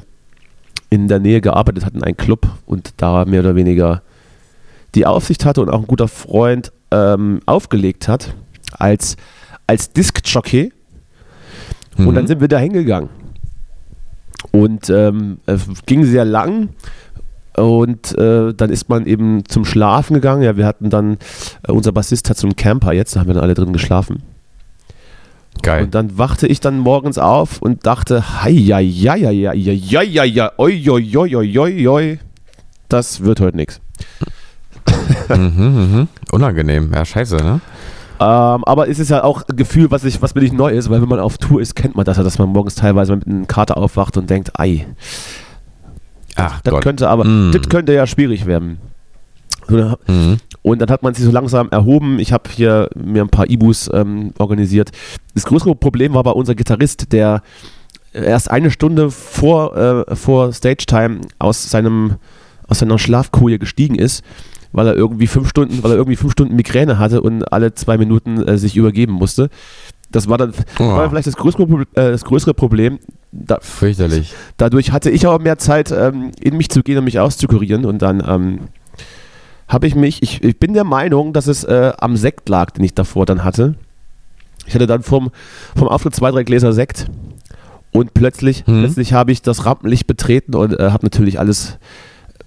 [0.90, 4.02] in der Nähe gearbeitet hat in einem Club und da mehr oder weniger
[4.96, 8.34] die Aufsicht hatte und auch ein guter Freund ähm, aufgelegt hat
[8.72, 9.18] als,
[9.66, 10.72] als Disc-Jockey.
[11.98, 12.28] Und dann Mhm.
[12.28, 13.10] sind wir da hingegangen.
[14.52, 16.70] Und ähm, es ging sehr lang.
[17.56, 20.44] Und äh, dann ist man eben zum Schlafen gegangen.
[20.44, 21.18] Ja, wir hatten dann,
[21.68, 24.22] äh, unser Bassist hat so einen Camper jetzt, da haben wir dann alle drin geschlafen.
[25.64, 25.86] Geil.
[25.86, 29.74] Und dann wachte ich dann morgens auf und dachte, hei, ja, ja, ja, ja, ja,
[29.74, 32.20] ja, ja, ja, oi, oi, oi, oi, oi, oi.
[32.90, 33.82] Das wird heute nichts.
[35.30, 36.08] mhm, mhm.
[36.32, 36.92] Unangenehm.
[36.94, 37.60] Ja, scheiße, ne?
[38.20, 40.90] Ähm, aber es ist ja auch ein Gefühl, was, ich, was mir nicht neu ist,
[40.90, 43.28] weil wenn man auf Tour ist, kennt man das ja, dass man morgens teilweise mit
[43.28, 44.88] einem Kater aufwacht und denkt, ei,
[46.36, 46.84] Ach das Gott.
[46.84, 47.52] könnte aber, Mm.
[47.52, 48.80] das könnte ja schwierig werden.
[49.70, 50.38] Mhm.
[50.62, 52.20] Und dann hat man sich so langsam erhoben.
[52.20, 54.92] Ich habe hier mir ein paar Ibus ähm, organisiert.
[55.34, 57.42] Das größere Problem war bei unser Gitarrist, der
[58.14, 59.76] erst eine Stunde vor,
[60.08, 62.16] äh, vor Stage Time aus seinem
[62.70, 64.24] aus seiner Schlafkoje gestiegen ist,
[64.72, 67.98] weil er irgendwie fünf Stunden, weil er irgendwie fünf Stunden Migräne hatte und alle zwei
[67.98, 69.50] Minuten äh, sich übergeben musste.
[70.12, 71.64] Das war dann Oh, war vielleicht das größere,
[71.96, 73.00] äh, das größere Problem.
[73.34, 74.34] Da, fürchterlich.
[74.56, 77.84] dadurch hatte ich aber mehr Zeit, ähm, in mich zu gehen und mich auszukurieren.
[77.86, 78.60] Und dann ähm,
[79.68, 82.86] habe ich mich, ich, ich bin der Meinung, dass es äh, am Sekt lag, den
[82.86, 83.76] ich davor dann hatte.
[84.66, 85.30] Ich hatte dann vom,
[85.76, 87.08] vom Auftritt zwei, drei Gläser Sekt.
[87.92, 88.80] Und plötzlich, Hm.
[88.84, 91.78] plötzlich habe ich das Rampenlicht betreten und äh, habe natürlich alles,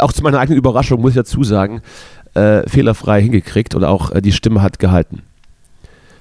[0.01, 1.83] auch zu meiner eigenen Überraschung, muss ich dazu sagen,
[2.35, 5.23] äh, fehlerfrei hingekriegt und auch äh, die Stimme hat gehalten.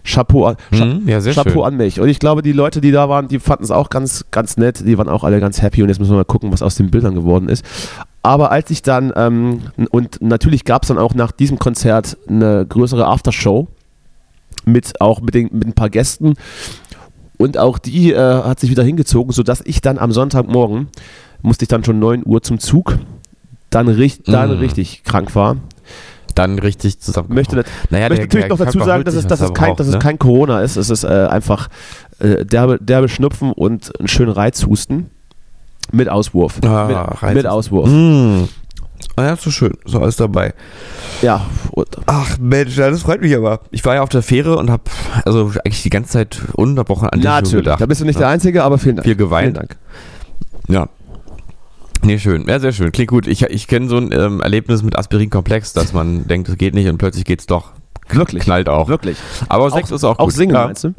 [0.04, 1.08] Chapeau, an- Mhm.
[1.08, 1.64] Ja, Chapeau schön.
[1.64, 2.00] an mich.
[2.00, 4.80] Und ich glaube, die Leute, die da waren, die fanden es auch ganz, ganz nett.
[4.88, 5.84] Die waren auch alle ganz happy.
[5.84, 7.64] Und jetzt müssen wir mal gucken, was aus den Bildern geworden ist.
[8.24, 9.62] Aber als ich dann, ähm,
[9.92, 13.68] und natürlich gab es dann auch nach diesem Konzert eine größere Aftershow
[14.66, 16.34] mit auch mit, den, mit ein paar Gästen.
[17.38, 20.88] Und auch die äh, hat sich wieder hingezogen, sodass ich dann am Sonntagmorgen,
[21.42, 22.98] musste ich dann schon 9 Uhr zum Zug,
[23.70, 24.60] dann, richt, dann Mhm.
[24.60, 25.58] richtig krank war.
[26.36, 27.34] Dann richtig zusammen.
[27.34, 29.94] Möchte, naja, ich möchte natürlich noch dazu sagen, dass es, dass es, kein, dass es
[29.94, 30.00] ne?
[30.00, 30.78] kein Corona ist.
[30.78, 31.70] Es ist äh, einfach
[32.20, 35.10] äh, derbe, derbe Schnupfen und einen schönen Reizhusten
[35.92, 36.60] mit Auswurf.
[36.64, 37.34] Ah, mit, Reizhusten.
[37.34, 37.90] mit Auswurf.
[37.90, 38.44] Mm.
[39.16, 39.74] Ah ja, so schön.
[39.86, 40.54] So alles dabei.
[41.22, 41.46] Ja,
[42.06, 43.62] Ach Mensch, das freut mich aber.
[43.72, 44.84] Ich war ja auf der Fähre und habe
[45.26, 47.66] also eigentlich die ganze Zeit ununterbrochen an dich nur natürlich.
[47.66, 47.82] gedacht.
[47.82, 48.22] Da bist du nicht ja.
[48.22, 49.06] der Einzige, aber vielen Dank.
[49.06, 49.58] Viel geweint.
[49.58, 49.78] Vielen Dank.
[50.70, 50.90] Ja.
[52.02, 52.46] Nee, schön.
[52.48, 52.92] Ja, sehr schön.
[52.92, 53.28] Klingt gut.
[53.28, 56.88] Ich, ich kenne so ein ähm, Erlebnis mit Aspirin-Komplex, dass man denkt, es geht nicht
[56.88, 57.72] und plötzlich geht's doch.
[58.10, 58.44] Wirklich.
[58.44, 58.88] Knallt auch.
[58.88, 59.18] Wirklich.
[59.50, 60.28] Aber Sex ist auch gut.
[60.28, 60.66] Auch singen, ja.
[60.66, 60.94] meinst du?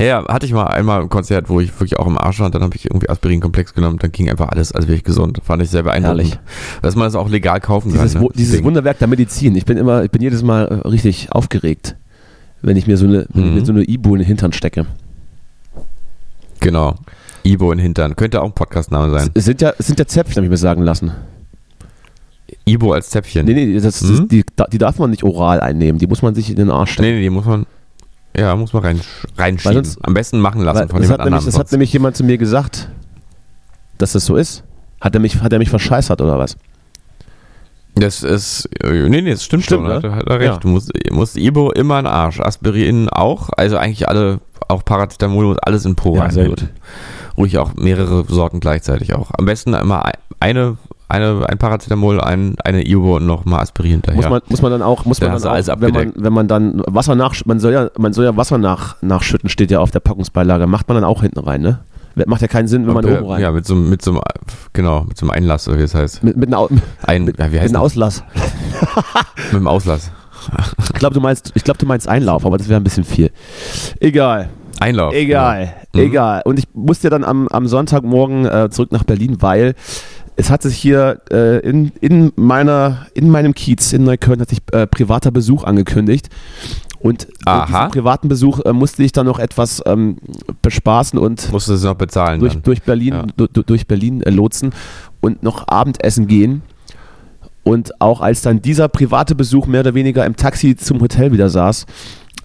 [0.00, 2.54] Ja, hatte ich mal einmal ein Konzert, wo ich wirklich auch im Arsch war und
[2.54, 5.40] dann habe ich irgendwie Aspirin-Komplex genommen, dann ging einfach alles, als wäre ich gesund.
[5.44, 6.20] Fand ich sehr beeindruckend.
[6.32, 6.38] Herrlich.
[6.82, 8.22] Dass man das auch legal kaufen Dieses, kann.
[8.22, 8.28] Ne?
[8.34, 8.64] dieses Ding.
[8.64, 9.54] Wunderwerk der Medizin.
[9.54, 11.94] Ich bin immer, ich bin jedes Mal äh, richtig aufgeregt,
[12.62, 13.54] wenn ich mir so eine, Mhm.
[13.54, 14.86] mir so eine Ibu in den Hintern stecke.
[16.60, 16.94] Genau.
[17.44, 18.16] Ibo in Hintern.
[18.16, 19.30] Könnte auch ein Podcastname sein.
[19.34, 21.12] Es sind ja, es sind ja Zäpfchen, habe ich mir sagen lassen.
[22.66, 23.46] Ibo als Zäpfchen.
[23.46, 24.28] Nee, nee, das, das, Mhm.
[24.28, 25.98] die, die darf man nicht oral einnehmen.
[25.98, 27.08] Die muss man sich in den Arsch stecken.
[27.08, 27.66] Nee, nee, die muss man.
[28.36, 29.00] Ja, muss man rein,
[29.36, 29.84] reinschieben.
[29.84, 31.44] Sonst- Am besten machen lassen von das, jemand hat nämlich, anderem.
[31.52, 32.88] das hat nämlich jemand zu mir gesagt,
[33.98, 34.64] dass das so ist.
[35.00, 36.56] Hat er mich, hat er mich verscheißert oder was?
[37.94, 38.68] Das ist.
[38.82, 39.88] äh, Nee, nee, das stimmt, Stimmt, schon.
[39.88, 39.94] ne?
[39.96, 40.52] Hat, er- hat er recht.
[40.54, 40.58] Ja.
[40.58, 42.40] Du musst, musst Ibo immer in den Arsch.
[42.40, 43.50] Aspirin auch.
[43.56, 46.30] Also eigentlich alle, auch Paracetamol muss alles in Po Ja, rein.
[46.30, 46.66] sehr gut.
[47.36, 49.30] Ruhig auch mehrere Sorten gleichzeitig auch.
[49.36, 50.76] Am besten immer ein- eine,
[51.08, 54.16] eine, ein Paracetamol, ein, eine Ibo und nochmal Aspirin hinterher.
[54.20, 55.96] Muss, man, muss man dann auch, muss Dann man dann du alles auch wenn, man,
[56.08, 56.24] abgedeckt.
[56.24, 59.70] wenn man dann Wasser nach, man soll ja, man soll ja Wasser nach, nachschütten, steht
[59.70, 60.66] ja auf der Packungsbeilage.
[60.66, 61.80] Macht man dann auch hinten rein, ne?
[62.26, 63.40] Macht ja keinen Sinn, wenn man äh, oben rein.
[63.42, 64.20] Ja, mit so, einem- mit so einem,
[64.72, 66.22] genau, mit so einem Einlass, oder wie es heißt.
[66.22, 67.82] Mit, mit, einem Au- mit Ein, ja, wie heißt einem das?
[67.82, 68.24] Auslass.
[69.52, 70.10] Mit dem Auslass.
[70.92, 73.30] Ich glaube, du meinst, ich glaube, du meinst Einlauf, aber das wäre ein bisschen viel.
[74.00, 74.50] Egal.
[74.80, 75.14] Einlauf.
[75.14, 76.00] Egal, Mhm.
[76.00, 76.42] egal.
[76.44, 79.74] Und ich musste dann am, am Sonntagmorgen äh, zurück nach Berlin, weil
[80.36, 84.58] es hat sich hier äh, in, in, meiner, in meinem Kiez in Neukölln hat sich
[84.72, 86.28] äh, privater Besuch angekündigt.
[87.00, 87.88] Und Aha.
[87.88, 90.16] privaten Besuch äh, musste ich dann noch etwas ähm,
[90.62, 93.26] bespaßen und Musst du es noch bezahlen durch, durch Berlin, Ja.
[93.36, 94.72] du, du- durch Berlin äh, lotsen
[95.20, 96.62] und noch Abendessen gehen.
[97.62, 101.48] Und auch als dann dieser private Besuch mehr oder weniger im Taxi zum Hotel wieder
[101.50, 101.86] saß,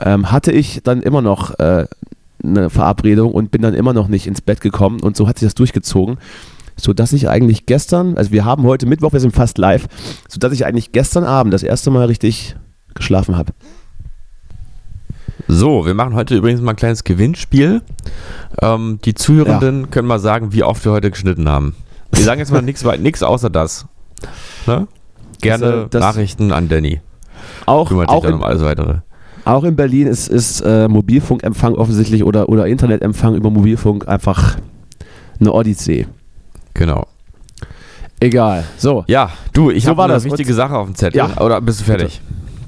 [0.02, 1.86] ähm, hatte ich dann immer noch äh,
[2.44, 5.00] eine Verabredung und bin dann immer noch nicht ins Bett gekommen.
[5.02, 6.18] Und so hat sich das durchgezogen,
[6.80, 9.88] sodass ich eigentlich gestern, also wir haben heute Mittwoch, wir sind fast live,
[10.28, 12.56] sodass ich eigentlich gestern Abend das erste Mal richtig
[12.96, 13.54] geschlafen habe.
[15.48, 17.82] So, wir machen heute übrigens mal ein kleines Gewinnspiel.
[18.62, 21.76] Ähm, die Zuhörenden können mal sagen, wie oft wir heute geschnitten haben.
[22.12, 23.88] Wir sagen jetzt mal nichts außer das.
[24.68, 24.88] Ne?
[25.42, 27.02] Gerne Das, äh, das- Nachrichten an Danny.
[27.66, 28.98] Auch, auch, in, um alles weitere.
[29.46, 34.58] Auch in Berlin ist, ist äh, Mobilfunkempfang offensichtlich oder, oder Internetempfang über Mobilfunk einfach
[35.40, 36.06] eine Odyssee.
[36.74, 37.08] Genau.
[38.20, 38.66] Egal.
[38.78, 40.26] So, Ja, du, ich So habe eine das.
[40.26, 41.18] wichtige Sache auf dem Zettel.
[41.18, 41.38] Ja.
[41.40, 42.22] Oder bist du fertig?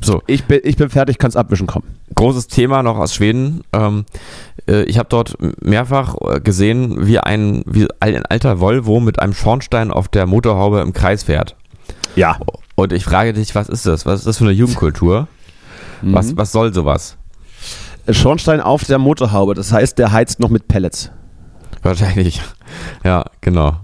[0.03, 1.85] So, ich bin, ich bin fertig, kannst abwischen kommen.
[2.15, 3.61] großes Thema noch aus Schweden.
[3.73, 4.05] Ähm,
[4.67, 9.33] äh, ich habe dort mehrfach äh, gesehen, wie ein, wie ein alter Volvo mit einem
[9.33, 11.55] Schornstein auf der Motorhaube im Kreis fährt.
[12.15, 12.37] Ja.
[12.75, 14.05] Und ich frage dich, was ist das?
[14.05, 15.27] Was ist das für eine Jugendkultur?
[16.01, 16.13] Mhm.
[16.13, 17.17] Was, was soll sowas?
[18.09, 21.11] Schornstein auf der Motorhaube, das heißt, der heizt noch mit Pellets.
[21.83, 22.41] Wahrscheinlich.
[23.03, 23.75] Ja, genau.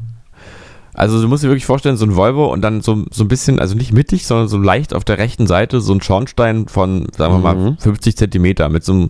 [0.98, 3.60] Also du musst dir wirklich vorstellen, so ein Volvo und dann so, so ein bisschen,
[3.60, 7.34] also nicht mittig, sondern so leicht auf der rechten Seite so ein Schornstein von, sagen
[7.36, 7.78] wir mal, Mhm.
[7.78, 9.10] 50 Zentimeter mit so einem,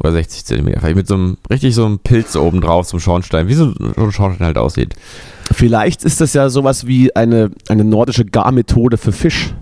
[0.00, 3.00] oder 60 Zentimeter, vielleicht mit so einem, richtig so einem Pilz oben drauf, so einem
[3.00, 4.94] Schornstein, wie so ein Schornstein halt aussieht.
[5.52, 9.54] Vielleicht ist das ja sowas wie eine, eine nordische Garmethode für Fisch.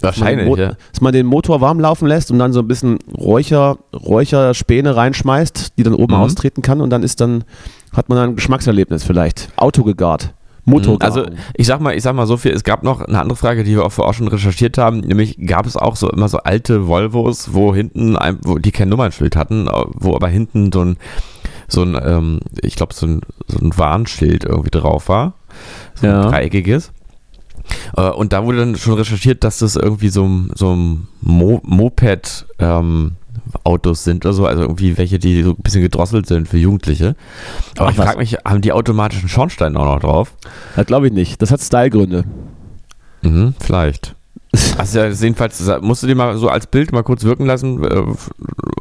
[0.00, 0.72] Dass man den Mo- ja.
[0.92, 5.78] Dass man den Motor warm laufen lässt und dann so ein bisschen Räucher, Räucherspäne reinschmeißt,
[5.78, 6.20] die dann oben Mhm.
[6.20, 7.44] austreten kann und dann ist dann,
[7.92, 9.48] hat man dann ein Geschmackserlebnis vielleicht.
[9.56, 9.82] Auto
[10.64, 10.86] gegart.
[10.88, 13.36] Motor Also ich sag mal, ich sag mal so viel, es gab noch eine andere
[13.36, 16.28] Frage, die wir auch vorher auch schon recherchiert haben, nämlich gab es auch so immer
[16.28, 20.84] so alte Volvos, wo hinten, ein, wo die kein Nummernschild hatten, wo aber hinten so
[20.84, 20.96] ein,
[21.68, 25.34] so ein, ähm, ich glaube so ein, so ein Warnschild irgendwie drauf war,
[25.94, 26.28] so ein Ja.
[26.30, 26.92] dreieckiges.
[27.96, 31.60] Äh, Und da wurde dann schon recherchiert, dass das irgendwie so, ein- so ein Mo
[31.64, 33.12] Moped ähm,
[33.64, 37.14] Autos sind oder so, also irgendwie welche, die so ein bisschen gedrosselt sind für Jugendliche.
[37.76, 40.32] Aber Ach, ich frage mich, haben die automatischen Schornstein auch noch drauf?
[40.76, 41.40] Das glaube ich nicht.
[41.42, 42.24] Das hat Stylegründe.
[43.22, 44.14] Mhm, vielleicht.
[44.76, 47.82] Also jedenfalls, musst du dir mal so als Bild mal kurz wirken lassen.
[47.84, 48.02] Äh,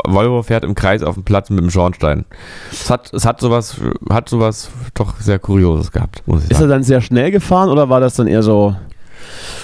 [0.05, 2.25] Volvo fährt im Kreis auf dem Platz mit dem Schornstein.
[2.71, 3.77] Es hat, es hat sowas,
[4.09, 6.69] hat sowas doch sehr Kurioses gehabt, muss ich Ist er sagen.
[6.71, 8.75] dann sehr schnell gefahren oder war das dann eher so?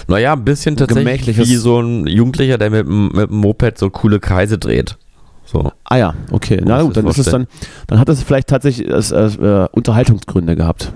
[0.07, 4.19] Naja, ein bisschen tatsächlich wie so ein Jugendlicher, der mit, mit dem Moped so coole
[4.19, 4.97] Kreise dreht.
[5.45, 5.71] So.
[5.85, 6.61] Ah ja, okay.
[6.63, 7.47] Na gut, dann ist es dann,
[7.87, 10.91] dann hat es vielleicht tatsächlich äh, äh, Unterhaltungsgründe gehabt.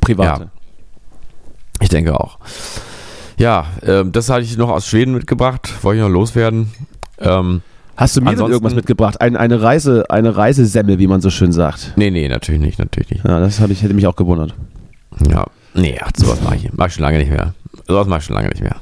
[0.00, 0.50] Private.
[1.80, 2.38] Ich denke auch.
[3.38, 6.70] Ja, ähm, das hatte ich noch aus Schweden mitgebracht, wollte ich noch loswerden.
[7.18, 7.62] Ähm,
[7.96, 9.20] Hast du mir denn irgendwas mitgebracht?
[9.20, 11.92] Ein, eine Reise, eine Reisesemmel, wie man so schön sagt.
[11.96, 13.24] nee, nee, natürlich nicht, natürlich nicht.
[13.26, 14.54] Ja, das ich, hätte mich auch gewundert.
[15.28, 17.52] Ja, nee, ach, sowas mache ich, mach ich schon lange nicht mehr.
[17.90, 18.76] Sowas mache ich schon lange nicht mehr.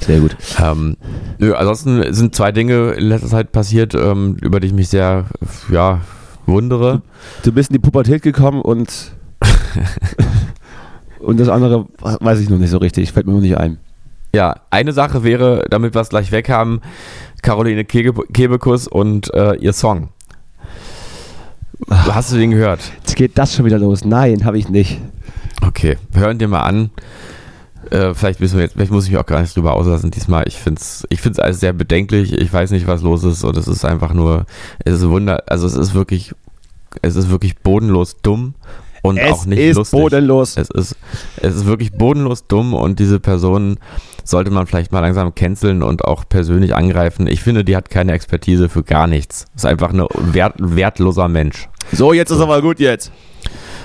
[0.00, 0.36] Sehr gut.
[0.62, 0.96] Ähm,
[1.38, 5.26] nö, ansonsten sind zwei Dinge in letzter Zeit passiert, ähm, über die ich mich sehr,
[5.70, 6.00] ja,
[6.46, 7.02] wundere.
[7.42, 9.12] Du bist in die Pubertät gekommen und.
[11.20, 13.78] und das andere weiß ich noch nicht so richtig, fällt mir noch nicht ein.
[14.34, 16.80] Ja, eine Sache wäre, damit wir es gleich weg haben,
[17.42, 20.08] Caroline Kebe Kebekus und äh, ihr Song.
[21.90, 22.80] Hast du den gehört?
[22.98, 24.04] Jetzt geht das schon wieder los.
[24.04, 25.00] Nein, habe ich nicht.
[25.66, 26.90] Okay, hören dir mal an.
[27.90, 30.44] Äh, vielleicht, müssen wir jetzt, vielleicht muss ich mich auch gar nicht drüber auslassen diesmal.
[30.46, 32.32] Ich finde es ich find's alles sehr bedenklich.
[32.32, 33.44] Ich weiß nicht, was los ist.
[33.44, 34.46] Und es ist einfach nur,
[34.84, 36.34] es ist Wunder, also es ist wirklich,
[37.02, 38.54] es ist wirklich bodenlos dumm
[39.02, 39.98] und es auch nicht ist lustig.
[39.98, 40.56] bodenlos.
[40.56, 40.96] Es ist,
[41.40, 43.78] es ist wirklich bodenlos dumm und diese Person
[44.24, 47.26] sollte man vielleicht mal langsam canceln und auch persönlich angreifen.
[47.26, 49.46] Ich finde, die hat keine Expertise für gar nichts.
[49.56, 51.68] Ist einfach ein wert, wertloser Mensch.
[51.92, 53.10] So, jetzt ist aber gut jetzt.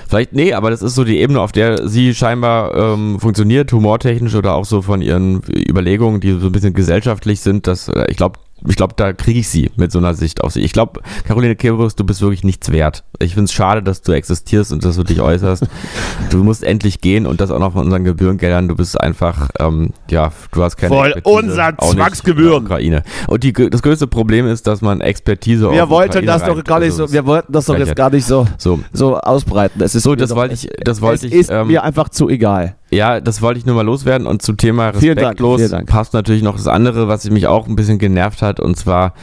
[0.08, 4.34] Vielleicht, nee, aber das ist so die Ebene, auf der sie scheinbar ähm, funktioniert, humortechnisch
[4.34, 7.66] oder auch so von ihren Überlegungen, die so ein bisschen gesellschaftlich sind.
[7.66, 10.52] Dass, äh, ich glaube, ich glaube, da kriege ich sie mit so einer Sicht auf
[10.52, 10.60] sie.
[10.60, 13.04] Ich glaube, Caroline Kebekus, du bist wirklich nichts wert.
[13.18, 15.64] Ich finde es schade, dass du existierst und dass du dich äußerst.
[16.30, 18.68] du musst endlich gehen und das auch noch von unseren Gebührengeldern.
[18.68, 22.64] Du bist einfach, ähm, ja, du hast keine Voll Expertise, unser Zwangsgebühren.
[22.64, 23.02] Ukraine.
[23.26, 26.92] Und die, das größte Problem ist, dass man Expertise Wir wollten das doch gar nicht
[26.92, 29.82] also so, wir wollten das doch jetzt gar nicht so, So, so ausbreiten.
[29.82, 32.76] Es ist So, das wollte ich- das wollte ich, ist ähm, mir einfach zu egal.
[32.94, 34.26] Ja, das wollte ich nur mal loswerden.
[34.26, 35.88] Und zum Thema Vielen Dank, respektlos vielen Dank.
[35.88, 39.14] passt natürlich noch das andere, was mich auch ein bisschen genervt hat, und zwar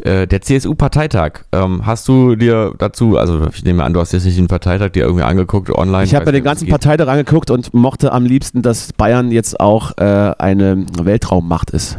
[0.00, 1.44] äh, der CSU-Parteitag.
[1.52, 4.90] Ähm, hast du dir dazu, also ich nehme an, du hast jetzt nicht den Parteitag
[4.90, 6.04] dir irgendwie angeguckt online.
[6.04, 6.68] Ich habe mir den ganzen.
[6.68, 11.98] Parteitag angeguckt und mochte am liebsten, dass Bayern jetzt auch äh, eine Weltraummacht ist.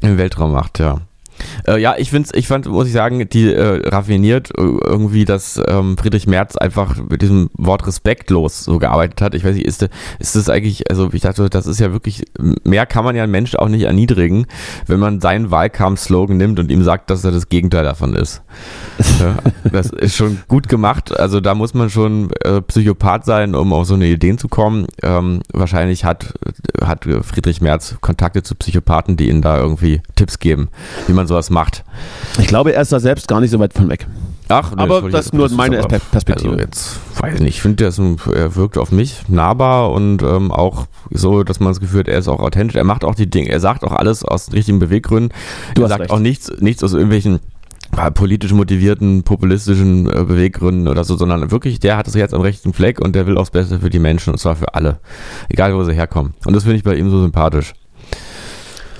[0.00, 0.98] Im Weltraum macht, ja.
[1.66, 5.60] Äh, ja, ich find's, ich fand, muss ich sagen, die äh, raffiniert äh, irgendwie, dass
[5.68, 9.34] ähm, Friedrich Merz einfach mit diesem Wort respektlos so gearbeitet hat.
[9.34, 12.24] Ich weiß nicht, ist, ist das eigentlich, also ich dachte, das ist ja wirklich,
[12.64, 14.46] mehr kann man ja einen Menschen auch nicht erniedrigen,
[14.86, 18.42] wenn man seinen Wahlkampfslogan nimmt und ihm sagt, dass er das Gegenteil davon ist.
[19.20, 19.36] ja,
[19.70, 21.18] das ist schon gut gemacht.
[21.18, 24.86] Also da muss man schon äh, Psychopath sein, um auf so eine Ideen zu kommen.
[25.02, 26.34] Ähm, wahrscheinlich hat,
[26.82, 30.68] hat Friedrich Merz Kontakte zu Psychopathen, die ihnen da irgendwie Tipps geben,
[31.06, 31.84] wie man sowas macht.
[32.38, 34.06] Ich glaube, er ist da selbst gar nicht so weit von weg.
[34.48, 36.50] Ach, nee, Aber das jetzt- ist nur meine aber- Per- Perspektive.
[36.52, 40.86] Also jetzt weiß ich nicht, ich finde, er wirkt auf mich nahbar und ähm, auch
[41.10, 42.76] so, dass man das Gefühl hat, er ist auch authentisch.
[42.76, 45.32] Er macht auch die Dinge, er sagt auch alles aus richtigen Beweggründen.
[45.74, 46.10] Du er sagt recht.
[46.12, 47.40] auch nichts, nichts aus irgendwelchen
[47.96, 52.40] äh, politisch motivierten, populistischen äh, Beweggründen oder so, sondern wirklich, der hat das Herz am
[52.40, 55.00] rechten Fleck und der will auch das Beste für die Menschen und zwar für alle.
[55.48, 56.34] Egal, wo sie herkommen.
[56.44, 57.72] Und das finde ich bei ihm so sympathisch.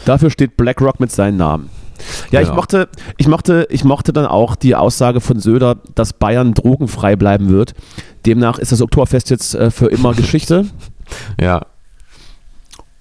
[0.04, 1.70] Dafür steht BlackRock mit seinem Namen.
[2.30, 2.56] Ja, ich Genau.
[2.56, 7.48] mochte, ich mochte, ich mochte dann auch die Aussage von Söder, dass Bayern drogenfrei bleiben
[7.48, 7.74] wird.
[8.26, 10.66] Demnach ist das Oktoberfest jetzt äh, für immer Geschichte.
[11.40, 11.62] Ja,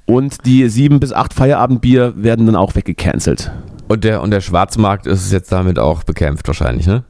[0.05, 3.51] Und die sieben bis acht Feierabendbier werden dann auch weggecancelt.
[3.87, 7.03] und der, und der Schwarzmarkt ist jetzt damit auch bekämpft wahrscheinlich, ne?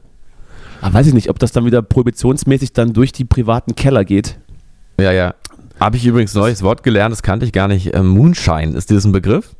[0.82, 4.38] Aber weiß ich nicht, ob das dann wieder prohibitionsmäßig dann durch die privaten Keller geht.
[5.00, 5.34] Ja, ja.
[5.80, 7.94] Habe ich übrigens ein neues Wort gelernt, das kannte ich gar nicht.
[7.94, 9.54] Ähm, Moonshine, ist das ein Begriff?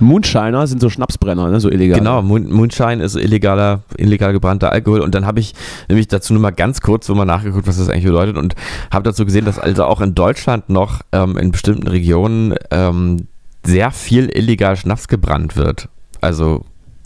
[0.00, 1.60] Moonshiner sind so Schnapsbrenner, ne?
[1.60, 1.98] so illegal.
[1.98, 5.00] Genau, Moon, Moonshine ist illegaler, illegal gebrannter Alkohol.
[5.00, 5.54] Und dann habe ich
[5.88, 8.54] nämlich dazu nur mal ganz kurz so mal nachgeguckt, was das eigentlich bedeutet und
[8.92, 13.28] habe dazu gesehen, dass also auch in Deutschland noch ähm, in bestimmten Regionen ähm,
[13.64, 15.88] sehr viel illegal Schnaps gebrannt wird.
[16.20, 16.64] Also,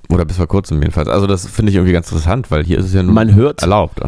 [0.08, 1.08] oder bis vor kurzem jedenfalls.
[1.08, 3.62] Also das finde ich irgendwie ganz interessant, weil hier ist es ja nur Man hört,
[3.62, 4.00] erlaubt.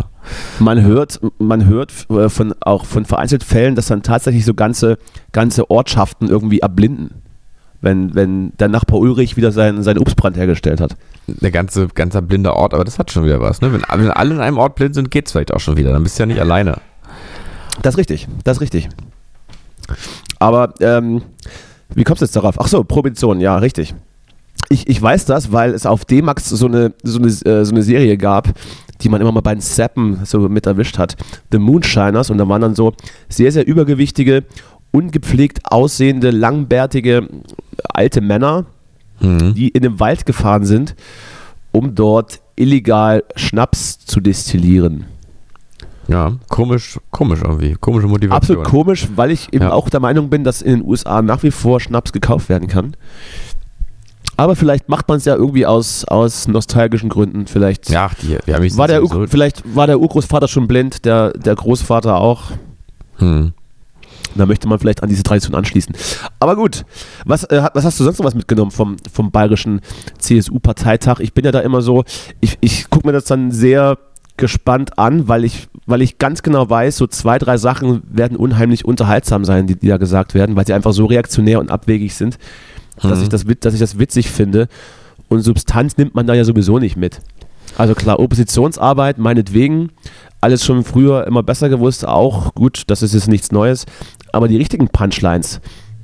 [0.59, 4.99] man hört, man hört von, auch von vereinzelten Fällen, dass dann tatsächlich so ganze,
[5.33, 7.23] ganze Ortschaften irgendwie erblinden.
[7.83, 10.97] Wenn, wenn der Nachbar Ulrich wieder seinen, seinen Obstbrand hergestellt hat.
[11.27, 13.63] Der ganze, ganzer blinder Ort, aber das hat schon wieder was.
[13.63, 13.73] Ne?
[13.73, 15.93] Wenn, wenn alle in einem Ort blind sind, geht es vielleicht auch schon wieder.
[15.93, 16.79] Dann bist du ja nicht alleine.
[17.83, 18.89] Das ist richtig, das ist richtig.
[20.39, 21.23] Aber ähm,
[21.95, 22.61] wie kommst du jetzt darauf?
[22.61, 23.95] Ach so, Prohibition, ja, richtig.
[24.69, 27.83] Ich, ich weiß das, weil es auf D-Max so eine, so, eine, äh, so eine
[27.83, 28.49] Serie gab,
[29.01, 31.17] die man immer mal beim Zappen so mit erwischt hat.
[31.51, 32.31] The Moonshiners.
[32.31, 32.93] Und da waren dann so
[33.29, 34.45] sehr, sehr übergewichtige,
[34.93, 37.29] ungepflegt aussehende, langbärtige
[37.93, 38.65] alte Männer,
[39.21, 39.55] Mhm.
[39.55, 40.95] die in den Wald gefahren sind,
[41.73, 45.05] um dort illegal Schnaps zu destillieren.
[46.09, 47.77] Ja, komisch, komisch irgendwie.
[47.81, 48.37] Komische Motivation.
[48.37, 49.73] Absolut komisch, weil ich eben Ja.
[49.73, 52.97] auch der Meinung bin, dass in den USA nach wie vor Schnaps gekauft werden kann.
[54.37, 57.47] Aber vielleicht macht man es ja irgendwie aus, aus nostalgischen Gründen.
[57.47, 61.55] Vielleicht, Ja, die, Amis war der Ur, vielleicht war der Urgroßvater schon blind, der, der
[61.55, 62.45] Großvater auch.
[63.19, 63.53] Hm.
[64.37, 65.95] Da möchte man vielleicht an diese Tradition anschließen.
[66.39, 66.85] Aber gut,
[67.25, 69.81] was, äh, was hast du sonst noch was mitgenommen vom, vom bayerischen
[70.19, 71.21] CSU-Parteitag?
[71.21, 72.05] Ich bin ja da immer so,
[72.41, 73.99] ich, ich gucke mir das dann sehr
[74.37, 78.85] gespannt an, weil ich, weil ich ganz genau weiß, so zwei, drei Sachen werden unheimlich
[78.85, 82.39] unterhaltsam sein, die, die da gesagt werden, weil sie einfach so reaktionär und abwegig sind,
[83.03, 83.23] dass, Mhm.
[83.25, 84.69] ich das, dass ich das witzig finde.
[85.29, 87.21] Und Substanz nimmt man da ja sowieso nicht mit.
[87.79, 89.91] Also klar, Oppositionsarbeit, meinetwegen,
[90.41, 93.87] alles schon früher immer besser gewusst, auch gut, das ist jetzt nichts Neues.
[94.33, 95.61] Aber die richtigen Punchlines,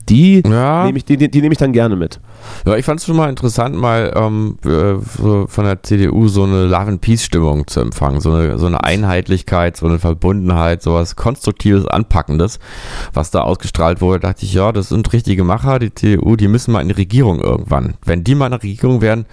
[0.08, 0.84] die Ja.
[0.84, 2.20] nehme ich, die, die, die nehme ich dann gerne mit.
[2.64, 6.44] Ja, ich fand es schon mal interessant, mal ähm, äh, so von der CDU so
[6.44, 10.80] eine Love and Peace Stimmung zu empfangen, so eine, so eine Einheitlichkeit, so eine Verbundenheit,
[10.82, 12.60] sowas Konstruktives, Anpackendes,
[13.14, 14.20] was da ausgestrahlt wurde.
[14.20, 16.94] Da dachte ich, ja, das sind richtige Macher, die CDU, die müssen mal in die
[16.94, 17.94] Regierung irgendwann.
[18.04, 19.26] Wenn die mal in der Regierung wären,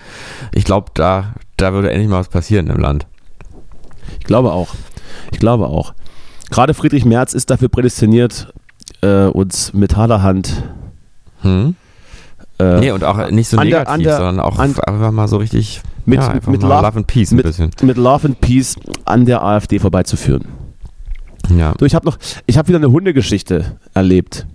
[0.54, 3.08] ich glaube, da, da würde endlich mal was passieren im Land.
[4.20, 4.76] Ich glaube auch.
[5.32, 5.94] Ich glaube auch.
[6.52, 8.54] Gerade Friedrich Merz ist dafür prädestiniert,
[9.02, 10.64] äh, uns mit harter Hand
[11.42, 11.76] Hm?
[12.60, 15.28] äh, Nee, und auch nicht so an der- negativ, der- sondern auch an- einfach mal
[15.28, 17.72] so richtig mit, ja, mit, Love, Love and Peace ein mit, bisschen.
[17.82, 20.46] mit Love and Peace an der AfD vorbeizuführen.
[21.58, 21.74] Ja.
[21.80, 24.46] So, ich habe noch, ich habe wieder eine Hundegeschichte erlebt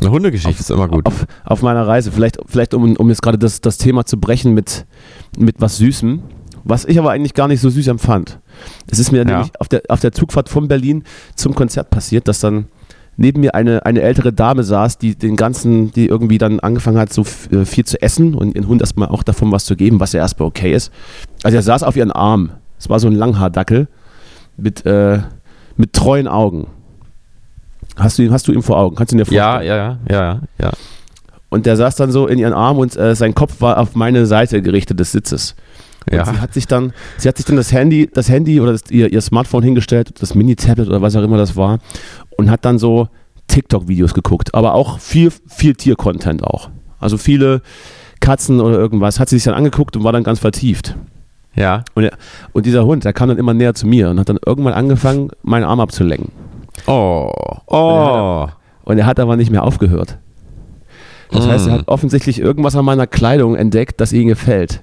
[0.00, 1.06] Eine Hundegeschichte ist immer gut.
[1.06, 2.12] auf, auf meiner Reise.
[2.12, 4.84] Vielleicht, vielleicht um, um jetzt gerade das, das Thema zu brechen mit,
[5.38, 6.20] mit was Süßem,
[6.68, 8.38] was ich aber eigentlich gar nicht so süß empfand.
[8.90, 9.24] Es ist mir Ja.
[9.24, 12.66] nämlich auf der, auf der Zugfahrt von Berlin zum Konzert passiert, dass dann
[13.16, 17.12] neben mir eine, eine ältere Dame saß, die den ganzen, die irgendwie dann angefangen hat,
[17.12, 20.12] so äh, viel zu essen und ihren Hund erstmal auch davon was zu geben, was
[20.12, 20.92] ja erstmal okay ist.
[21.42, 22.50] Also er saß auf ihren Arm.
[22.78, 23.88] Es war so ein Langhaardackel
[24.58, 25.20] mit, äh,
[25.76, 26.66] mit treuen Augen.
[27.96, 28.96] Hast du, ihn, hast du ihn vor Augen?
[28.96, 29.44] Kannst du ihn dir vorstellen?
[29.46, 30.72] Ja, ja, ja, ja, ja, ja.
[31.48, 34.26] Und der saß dann so in ihren Arm und äh, sein Kopf war auf meine
[34.26, 35.54] Seite gerichtet des Sitzes.
[36.10, 36.24] Und Ja.
[36.24, 39.12] sie hat sich dann, sie hat sich dann das Handy, das Handy oder das, ihr,
[39.12, 41.78] ihr Smartphone hingestellt, das Mini-Tablet oder was auch immer das war,
[42.36, 43.08] und hat dann so
[43.48, 44.54] TikTok-Videos geguckt.
[44.54, 46.70] Aber auch viel, viel Tier-Content auch.
[46.98, 47.62] Also viele
[48.20, 49.20] Katzen oder irgendwas.
[49.20, 50.96] Hat sie sich dann angeguckt und war dann ganz vertieft.
[51.54, 51.84] Ja.
[51.94, 52.12] Und, er,
[52.52, 55.30] und dieser Hund, der kam dann immer näher zu mir und hat dann irgendwann angefangen,
[55.42, 56.30] meinen Arm abzulenken.
[56.86, 57.30] Oh.
[57.66, 58.46] Oh.
[58.84, 60.18] Und er hat aber nicht mehr aufgehört.
[61.30, 61.50] Das Mm.
[61.50, 64.82] heißt, er hat offensichtlich irgendwas an meiner Kleidung entdeckt, das ihm gefällt.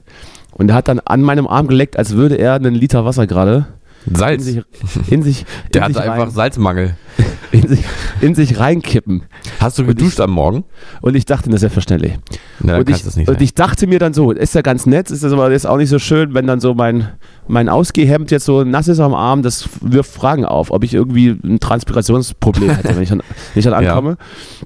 [0.56, 3.66] Und er hat dann an meinem Arm geleckt, als würde er einen Liter Wasser gerade
[4.06, 4.44] in Salz.
[4.44, 4.62] sich,
[5.10, 6.96] in sich, Der in hatte sich, einfach Salzmangel.
[7.54, 7.86] in, sich,
[8.20, 9.24] in sich reinkippen.
[9.62, 10.66] Hast du geduscht am Morgen?
[11.02, 12.14] Und ich dachte, das ist selbstverständlich.
[12.60, 15.32] Na, und ich, und ich dachte mir dann so, ist ja ganz nett, ist das
[15.32, 17.10] aber jetzt auch nicht so schön, wenn dann so mein,
[17.48, 21.30] mein Ausgehhemd jetzt so nass ist am Arm, das wirft Fragen auf, ob ich irgendwie
[21.44, 23.20] ein Transpirationsproblem hätte, wenn ich dann,
[23.54, 23.92] wenn ich dann Ja.
[23.92, 24.18] ankomme.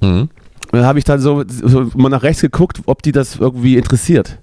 [0.02, 0.30] Mhm.
[0.70, 3.78] Und dann habe ich dann so, so mal nach rechts geguckt, ob die das irgendwie
[3.78, 4.40] interessiert.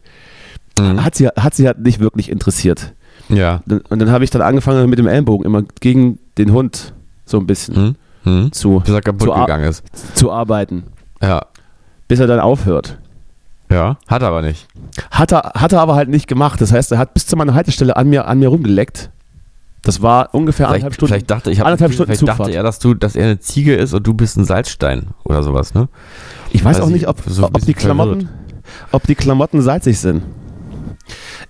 [0.78, 1.04] Mhm.
[1.04, 2.94] Hat sie, hat sie halt nicht wirklich interessiert.
[3.28, 3.62] Ja.
[3.88, 6.92] Und dann habe ich dann angefangen mit dem Ellenbogen immer gegen den Hund
[7.24, 8.32] so ein bisschen Mhm.
[8.44, 8.52] Mhm.
[8.52, 9.82] zu, Bis er kaputt Zu gegangen ist.
[10.16, 10.84] zu arbeiten,
[11.22, 11.42] Ja.
[12.08, 12.98] bis er dann aufhört.
[13.70, 13.96] Ja.
[14.08, 14.66] Hat er aber nicht.
[15.10, 16.60] Hat er, hat er aber halt nicht gemacht.
[16.60, 19.10] Das heißt, er hat bis zu meiner Haltestelle an mir, an mir rumgeleckt.
[19.82, 21.08] Das war ungefähr anderthalb Vielleicht, Stunden.
[21.12, 22.54] vielleicht dachte ich, anderthalb Stunden vielleicht dachte Zugfahrt.
[22.56, 25.74] er, dass du, dass er eine Ziege ist und du bist ein Salzstein oder sowas,
[25.74, 25.88] ne?
[26.52, 28.28] ich weiß weiß auch ich, nicht, ob, so ob, die Klamotten,
[28.92, 30.22] ob die Klamotten salzig sind.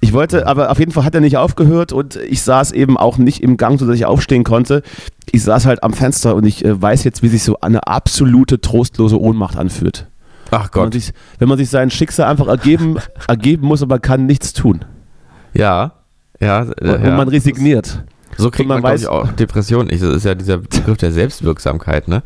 [0.01, 3.19] Ich wollte, aber auf jeden Fall hat er nicht aufgehört und ich saß eben auch
[3.19, 4.83] nicht im Gang, sodass ich aufstehen konnte.
[5.31, 8.61] Ich saß halt am Fenster und ich äh, weiß jetzt, wie sich so eine absolute
[8.61, 10.07] trostlose Ohnmacht anfühlt.
[10.51, 10.95] Ach Wenn man, Gott.
[10.95, 14.85] sich, wenn man sich sein Schicksal einfach ergeben, ergeben muss, aber kann nichts tun.
[15.55, 15.93] Ja.
[16.41, 16.63] Ja.
[16.63, 17.17] Und, äh, und ja.
[17.17, 18.05] man resigniert.
[18.37, 19.89] So kriegt und man man, weiß- ich, auch Depressionen.
[19.91, 22.23] Ich, das ist ja dieser Begriff der Selbstwirksamkeit, ne?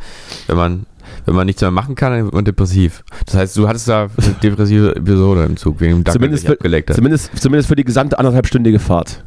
[0.47, 0.87] Wenn man,
[1.29, 3.05] wenn man nichts mehr machen kann, dann wird man depressiv.
[3.27, 6.51] Das heißt, du hattest da eine depressive Episode im Zug, wegen dem Dackel, Zumindest der
[6.51, 6.97] dich für- abgeleckt hat.
[6.97, 9.23] Zumindest, zumindest für die gesamte anderthalbstündige Fahrt.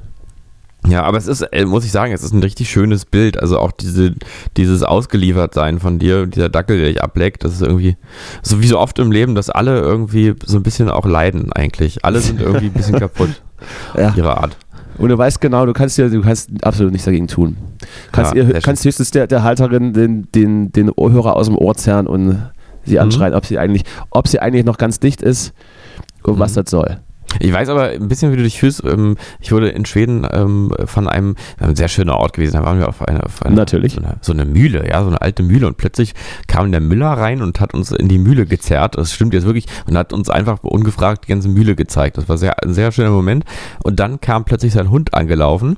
[0.87, 3.39] Ja, aber es ist, äh, muss ich sagen, es ist ein richtig schönes Bild.
[3.39, 4.15] Also auch diese,
[4.57, 7.97] dieses Ausgeliefertsein von dir, dieser Dackel, der dich ableckt, das ist irgendwie,
[8.41, 12.03] so wie so oft im Leben, dass alle irgendwie so ein bisschen auch leiden eigentlich.
[12.03, 13.43] Alle sind irgendwie ein bisschen kaputt,
[13.95, 14.11] Ja.
[14.17, 14.57] ihrer Art.
[14.97, 17.57] Und du weißt genau, du kannst ja, du kannst absolut nichts dagegen tun.
[18.11, 21.75] Kannst, Ja, ihr, kannst höchstens der, der Halterin den, den, den Ohrhörer aus dem Ohr
[21.75, 22.49] zerren und
[22.85, 23.01] sie Mhm.
[23.01, 25.53] anschreien, ob sie eigentlich, ob sie eigentlich noch ganz dicht ist
[26.23, 26.61] und was Mhm.
[26.61, 26.97] das soll.
[27.39, 28.83] Ich weiß aber ein bisschen, wie du dich fühlst.
[28.83, 32.53] Ähm, Ich wurde in Schweden ähm, von einem, ein sehr schöner Ort gewesen.
[32.53, 33.93] Da waren wir auf einer, auf einer Natürlich.
[33.93, 35.67] So, eine, so eine Mühle, ja, so eine alte Mühle.
[35.67, 36.13] Und plötzlich
[36.47, 38.97] kam der Müller rein und hat uns in die Mühle gezerrt.
[38.97, 39.65] Das stimmt jetzt wirklich.
[39.87, 42.17] Und hat uns einfach ungefragt die ganze Mühle gezeigt.
[42.17, 43.45] Das war sehr, ein sehr schöner Moment.
[43.83, 45.77] Und dann kam plötzlich sein Hund angelaufen.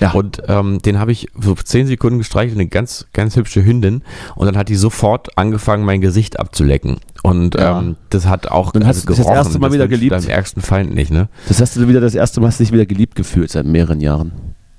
[0.00, 0.12] Ja.
[0.12, 4.02] Und ähm, den habe ich so zehn Sekunden gestreichelt, eine ganz, ganz hübsche Hündin.
[4.34, 6.98] Und dann hat die sofort angefangen, mein Gesicht abzulecken.
[7.22, 7.78] Und Ja.
[7.78, 9.36] ähm, das hat auch Dann hast du dich das gerochen.
[9.36, 10.12] erste Mal Das wieder geliebt.
[10.12, 11.28] Deinem ärgsten Feind nicht, ne?
[11.48, 14.32] Das hast du wieder das erste Mal hast dich wieder geliebt gefühlt seit mehreren Jahren.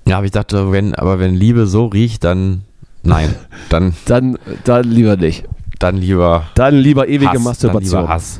[0.07, 2.61] Ja, aber ich dachte, wenn, aber wenn Liebe so riecht, dann
[3.03, 3.33] nein.
[3.69, 5.45] Dann, Dann, dann lieber nicht.
[5.79, 7.91] dann lieber Dann lieber ewige Hass, Masturbation.
[7.91, 8.39] Dann lieber Hass.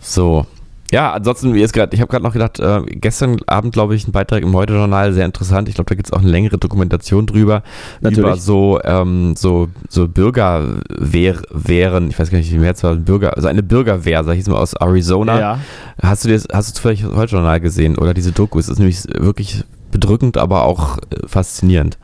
[0.00, 0.46] So.
[0.92, 4.06] Ja, ansonsten, wie ist grad, ich habe gerade noch gedacht, äh, gestern Abend, glaube ich,
[4.06, 5.70] ein Beitrag im Heute-Journal, sehr interessant.
[5.70, 7.62] Ich glaube, da gibt es auch eine längere Dokumentation drüber,
[8.02, 8.18] Natürlich.
[8.18, 13.48] über so, ähm, so, so Bürgerwehren, ich weiß gar nicht, wie mehr zwar Bürger, also
[13.48, 15.40] eine Bürgerwehr, sag ich mal, aus Arizona.
[15.40, 15.58] Ja.
[16.02, 18.58] Hast du das, hast du zufällig das Heute-Journal gesehen oder diese Doku?
[18.58, 21.96] Es ist nämlich wirklich bedrückend, aber auch äh, faszinierend.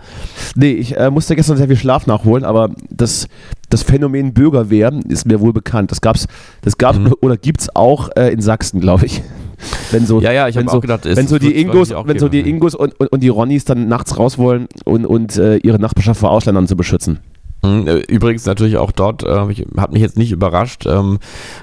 [0.54, 3.26] Nee, ich äh, musste gestern sehr viel Schlaf nachholen, aber das,
[3.70, 5.90] das Phänomen Bürgerwehr ist mir wohl bekannt.
[5.90, 6.26] Das gab's,
[6.62, 7.14] das gab's Mhm.
[7.20, 9.22] oder gibt's auch äh, in Sachsen, glaube ich.
[9.90, 12.18] Wenn so, Ja, ja, ich habe so, auch gedacht, es wenn so die Ingos, wenn
[12.18, 12.48] so die.
[12.48, 16.20] Ingos und, und, und die Ronnies dann nachts raus wollen und, und äh, ihre Nachbarschaft
[16.20, 17.18] vor Ausländern zu beschützen.
[17.64, 21.18] Mhm, äh, Übrigens natürlich auch dort, äh, ich, hat mich jetzt nicht überrascht, ähm,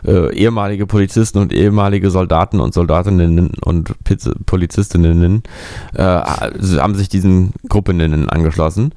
[0.06, 5.44] äh, ehemalige Polizisten und ehemalige Soldaten und Soldatinnen und Piz Polizistinnen
[5.94, 8.92] äh, haben sich diesen Gruppeninnen angeschlossen.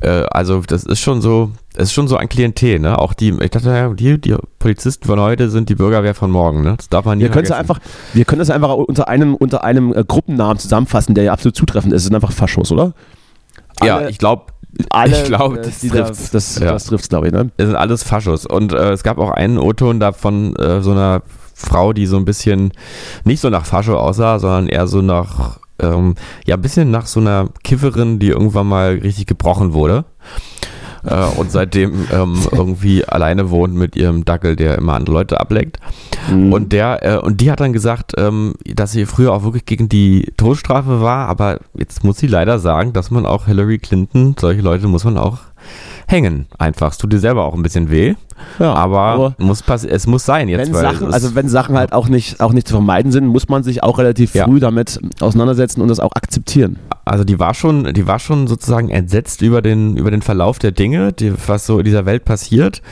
[0.00, 2.98] Äh, also das ist schon so, es ist schon so ein Klientel, ne?
[2.98, 6.62] Auch die, ich dachte, ja, die, die Polizisten von heute sind die Bürgerwehr von morgen,
[6.62, 6.74] ne?
[6.76, 7.78] Das darf man nie Wir können einfach,
[8.12, 11.92] wir können das einfach unter einem, unter einem äh, Gruppennamen zusammenfassen, der ja absolut zutreffend
[11.92, 12.02] ist.
[12.02, 12.92] Es sind einfach Faschos, oder?
[13.82, 14.46] Ja, Alle- ich glaube,
[14.90, 16.30] Alle, ich glaub, äh, das die da- trifft's.
[16.30, 16.72] Das, Ja.
[16.72, 17.50] das trifft's, glaube ich, ne?
[17.56, 18.44] Es sind alles Faschos.
[18.44, 21.22] Und äh, es gab auch einen O-Ton da von äh, so einer
[21.54, 22.72] Frau, die so ein bisschen
[23.24, 26.14] nicht so nach Fascho aussah, sondern eher so nach, ähm,
[26.46, 30.04] ja, ein bisschen nach so einer Kifferin, die irgendwann mal richtig gebrochen wurde.
[31.04, 35.78] Äh, und seitdem ähm, irgendwie alleine wohnt mit ihrem Dackel, der immer andere Leute ableckt.
[36.30, 36.52] Mhm.
[36.52, 39.88] Und der, äh, und die hat dann gesagt, ähm, dass sie früher auch wirklich gegen
[39.88, 44.62] die Todesstrafe war, aber jetzt muss sie leider sagen, dass man auch Hillary Clinton, solche
[44.62, 45.38] Leute muss man auch
[46.08, 46.46] hängen.
[46.58, 46.90] Einfach.
[46.90, 48.14] Es tut dir selber auch ein bisschen weh,
[48.58, 50.72] ja, aber, muss pass es muss sein jetzt.
[50.72, 53.62] wenn Sachen, also wenn Sachen halt auch nicht, auch nicht zu vermeiden sind, muss man
[53.62, 54.44] sich auch relativ Ja.
[54.44, 56.78] früh damit auseinandersetzen und das auch akzeptieren.
[57.04, 60.72] also die war schon, die war schon sozusagen entsetzt über den, über den Verlauf der
[60.72, 62.82] Dinge, die, was so in dieser Welt passiert.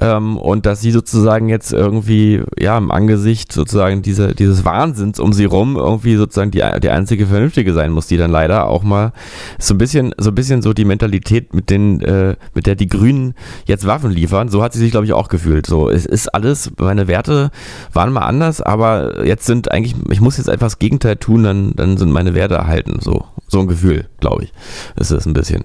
[0.00, 5.32] Ähm, und dass sie sozusagen jetzt irgendwie, ja, im Angesicht sozusagen diese, dieses Wahnsinns um
[5.32, 9.12] sie rum irgendwie sozusagen die, die einzige Vernünftige sein muss, die dann leider auch mal
[9.58, 12.88] so ein bisschen, so ein bisschen so die Mentalität, mit den, äh, mit der die
[12.88, 13.34] Grünen
[13.66, 15.66] jetzt Waffen liefern, so hat sie sich, glaube ich, auch gefühlt.
[15.66, 17.50] So, es ist alles, meine Werte
[17.92, 21.96] waren mal anders, aber jetzt sind eigentlich, ich muss jetzt das Gegenteil tun, dann, dann
[21.96, 22.98] sind meine Werte erhalten.
[23.00, 24.52] So, so ein Gefühl, glaube ich.
[24.96, 25.64] ist es ein bisschen.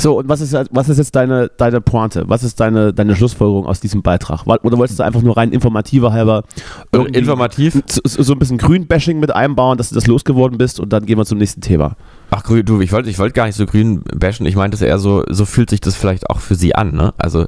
[0.00, 2.24] So, und was ist, was ist jetzt deine, deine Pointe?
[2.28, 4.46] Was ist deine, deine Schlussfolgerung aus diesem Beitrag?
[4.46, 6.44] Oder wolltest du einfach nur rein informativer halber
[6.90, 7.82] irgendwie Informativ.
[7.86, 11.26] so, ein bisschen Grün-Bashing mit einbauen, dass du das losgeworden bist und dann gehen wir
[11.26, 11.96] zum nächsten Thema.
[12.30, 14.46] Ach, grün, du, ich wollte ich wollte gar nicht so grün bashen.
[14.46, 17.12] Ich meinte es eher so, so fühlt sich das vielleicht auch für sie an, ne?
[17.18, 17.46] Also,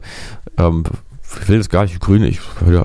[0.59, 0.85] ähm,
[1.41, 2.23] ich will das gar nicht grün.
[2.25, 2.85] Ich, ja,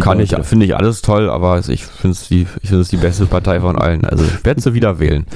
[0.00, 3.26] kann ich, finde ich alles toll, aber ich finde es die, ich es die beste
[3.26, 4.04] Partei von allen.
[4.04, 5.26] Also, ich werde sie wieder wählen.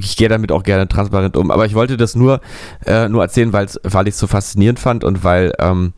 [0.00, 1.50] Ich gehe damit auch gerne transparent um.
[1.50, 2.40] Aber ich wollte das nur,
[2.86, 5.92] äh, nur erzählen, weil's, weil ich es so faszinierend fand und weil, ähm,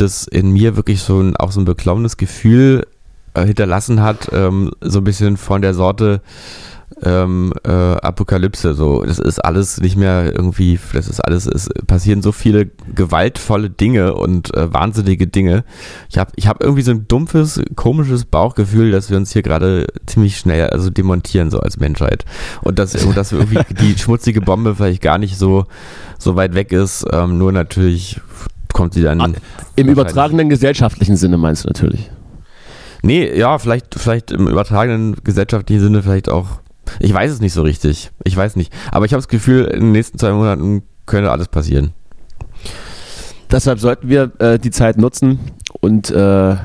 [0.00, 2.86] das in mir wirklich so ein, auch so ein beklommenes Gefühl
[3.34, 6.20] äh, hinterlassen hat, ähm, so ein bisschen von der Sorte,
[7.02, 8.74] ähm, äh, Apokalypse.
[8.74, 13.70] So, das ist alles nicht mehr irgendwie, das ist alles, es passieren so viele gewaltvolle
[13.70, 15.64] Dinge und äh, wahnsinnige Dinge.
[16.10, 19.86] Ich habe ich hab irgendwie so ein dumpfes, komisches Bauchgefühl, dass wir uns hier gerade
[20.06, 22.24] ziemlich schnell also demontieren, so als Menschheit.
[22.62, 25.66] Und dass, dass irgendwie die schmutzige Bombe vielleicht gar nicht so,
[26.18, 28.20] so weit weg ist, ähm, nur natürlich
[28.72, 29.20] kommt sie dann.
[29.20, 29.30] Ah,
[29.76, 32.10] Im übertragenen gesellschaftlichen Sinne meinst du natürlich.
[33.02, 36.60] Nee, ja, vielleicht, vielleicht im übertragenen gesellschaftlichen Sinne vielleicht auch.
[37.00, 38.10] Ich weiß es nicht so richtig.
[38.24, 38.72] Ich weiß nicht.
[38.90, 41.92] Aber ich habe das Gefühl, in den nächsten zwei Monaten könnte alles passieren.
[43.50, 45.38] Deshalb sollten wir äh, die Zeit nutzen
[45.80, 46.56] und äh,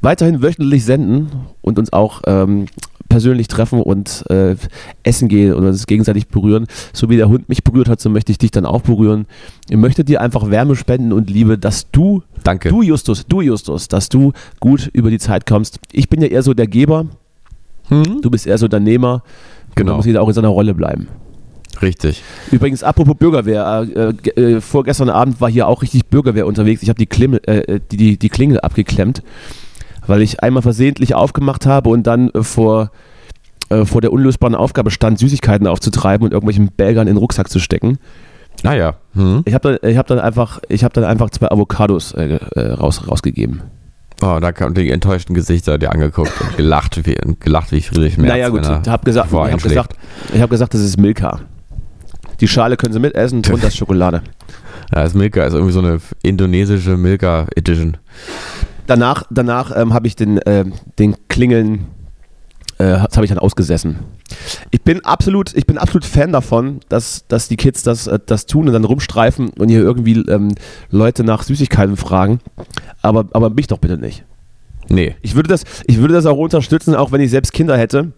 [0.00, 2.66] weiterhin wöchentlich senden und uns auch ähm,
[3.08, 4.56] persönlich treffen und äh,
[5.02, 6.66] essen gehen und uns gegenseitig berühren.
[6.92, 9.26] So wie der Hund mich berührt hat, so möchte ich dich dann auch berühren.
[9.68, 12.68] Ich möchte dir einfach Wärme spenden und Liebe, dass du, Danke.
[12.68, 15.78] du Justus, du Justus, dass du gut über die Zeit kommst.
[15.92, 17.06] Ich bin ja eher so der Geber,
[17.88, 18.20] Hm?
[18.22, 19.22] du bist eher so der Nehmer.
[19.68, 19.90] Und Genau.
[19.92, 21.08] da muss jeder auch in seiner Rolle bleiben.
[21.82, 22.22] Richtig.
[22.50, 26.82] Übrigens, apropos Bürgerwehr, äh, ge- äh, vorgestern Abend war hier auch richtig Bürgerwehr unterwegs.
[26.82, 29.22] Ich habe die, Klimmel- äh, die, die, die Klingel abgeklemmt,
[30.06, 32.90] weil ich einmal versehentlich aufgemacht habe und dann äh, vor,
[33.68, 37.58] äh, vor der unlösbaren Aufgabe stand, Süßigkeiten aufzutreiben und irgendwelchen Belgern in den Rucksack zu
[37.58, 37.98] stecken.
[38.62, 38.94] Naja.
[39.12, 39.42] Hm?
[39.44, 43.06] Ich habe dann, ich hab dann, einfach- ich dann einfach zwei Avocados äh, äh, raus,
[43.06, 43.60] rausgegeben.
[44.22, 48.30] Oh, da kamen die enttäuschten Gesichter dir angeguckt und gelacht wie, gelacht wie Friedrich Merz.
[48.32, 49.96] naja, gut, ich habe gesagt, ich hab gesagt,
[50.32, 51.40] ich hab gesagt, das ist Milka.
[52.40, 54.22] Die Schale können sie mitessen, drunter ist Schokolade.
[54.94, 57.96] Ja, das Milka ist irgendwie so eine indonesische Milka Edition.
[58.86, 60.64] danach, danach ähm, habe ich den, äh,
[61.00, 61.86] den Klingeln
[62.78, 64.00] äh, das habe ich dann ausgesessen.
[64.70, 68.46] Ich bin absolut, ich bin absolut Fan davon, dass, dass die Kids das, äh, das
[68.46, 70.54] tun und dann rumstreifen und hier irgendwie ähm,
[70.90, 72.40] Leute nach Süßigkeiten fragen.
[73.02, 74.24] Aber, aber mich doch bitte nicht.
[74.88, 75.16] Nee.
[75.22, 78.12] Ich würde das, ich würde das auch unterstützen, auch wenn ich selbst Kinder hätte.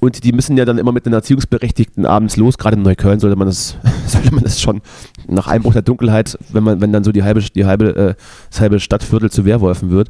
[0.00, 2.58] Und die müssen ja dann immer mit den Erziehungsberechtigten abends los.
[2.58, 3.76] Gerade in Neukölln sollte man das,
[4.06, 4.80] sollte man das schon
[5.26, 8.14] nach Einbruch der Dunkelheit, wenn man, wenn dann so die halbe, die halbe, äh,
[8.50, 10.08] das halbe Stadtviertel zu Werwolfen wird,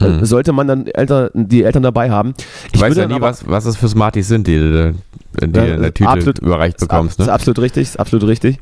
[0.00, 0.24] Mhm.
[0.24, 2.34] sollte man dann Eltern, die Eltern dabei haben.
[2.72, 4.94] Ich weiß ja nie, was, was es für Smarties sind, die du
[5.40, 7.18] die du Ja, in der Tüte absolut- überreicht bekommst.
[7.20, 7.32] Ist Ne?
[7.32, 8.58] absolut richtig, ist absolut richtig.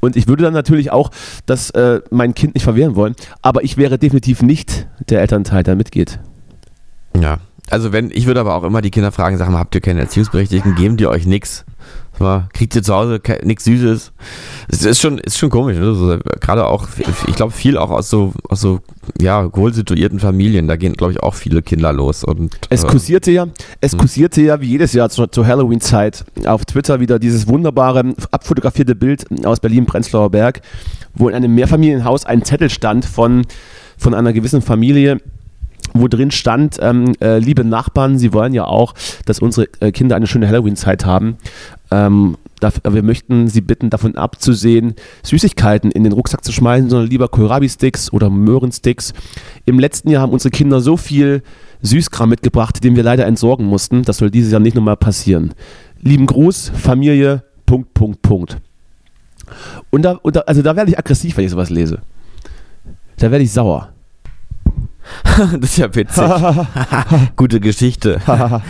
[0.00, 1.10] Und ich würde dann natürlich auch
[1.46, 5.76] das äh, mein Kind nicht verwehren wollen, aber ich wäre definitiv nicht der Elternteil, der
[5.76, 6.18] mitgeht.
[7.18, 7.38] Ja.
[7.70, 10.74] Also wenn, ich würde aber auch immer die Kinder fragen, sagen, habt ihr keine Erziehungsberechtigten,
[10.74, 11.64] geben die euch nichts?
[12.52, 14.12] Kriegt ihr zu Hause nichts Süßes?
[14.68, 15.94] Es ist schon, ist schon komisch, ne?
[15.94, 16.86] so, gerade auch,
[17.26, 18.80] ich glaube viel auch aus so, aus so,
[19.20, 22.22] ja, wohlsituierten Familien, da gehen, glaube ich, auch viele Kinder los.
[22.22, 23.48] Und, Es äh, kursierte ja,
[23.80, 23.98] es Hm.
[23.98, 29.26] kursierte ja wie jedes Jahr zur, zur Halloween-Zeit auf Twitter wieder dieses wunderbare abfotografierte Bild
[29.44, 30.60] aus Berlin-Prenzlauer Berg,
[31.14, 33.44] wo in einem Mehrfamilienhaus ein Zettel stand von,
[33.98, 35.18] von einer gewissen Familie,
[35.94, 40.16] wo drin stand, ähm, äh, liebe Nachbarn, Sie wollen ja auch, dass unsere äh, Kinder
[40.16, 41.36] eine schöne Halloween-Zeit haben.
[41.90, 47.28] Ähm, wir möchten Sie bitten, davon abzusehen, Süßigkeiten in den Rucksack zu schmeißen, sondern lieber
[47.28, 49.12] Kohlrabi-Sticks oder Möhrensticks.
[49.66, 51.42] Im letzten Jahr haben unsere Kinder so viel
[51.82, 54.02] Süßkram mitgebracht, den wir leider entsorgen mussten.
[54.02, 55.54] Das soll dieses Jahr nicht nochmal passieren.
[56.00, 58.58] Lieben Gruß, Familie, Punkt, Punkt, Punkt.
[59.90, 62.00] Und da, und da also da werde ich aggressiv, wenn ich sowas lese.
[63.18, 63.93] Da werde ich sauer.
[65.60, 66.24] das ist ja witzig.
[67.36, 68.20] Gute Geschichte.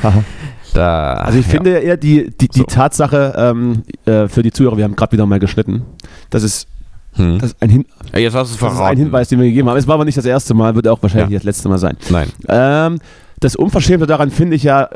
[0.74, 1.53] Da, Also ich ja.
[1.53, 2.64] finde ja eher die, die, die So.
[2.64, 5.82] Tatsache ähm, äh, für die Zuhörer, wir haben gerade wieder mal geschnitten,
[6.30, 6.66] das ist,
[7.12, 7.39] Hm.
[7.39, 9.76] das ist, ein, Hin Ja, es das ist ein Hinweis, den wir gegeben haben.
[9.76, 11.39] Es war aber nicht das erste Mal, wird auch wahrscheinlich Ja.
[11.39, 11.97] das letzte Mal sein.
[12.11, 12.28] Nein.
[12.49, 12.99] Ähm,
[13.39, 14.89] das Unverschämte daran finde ich ja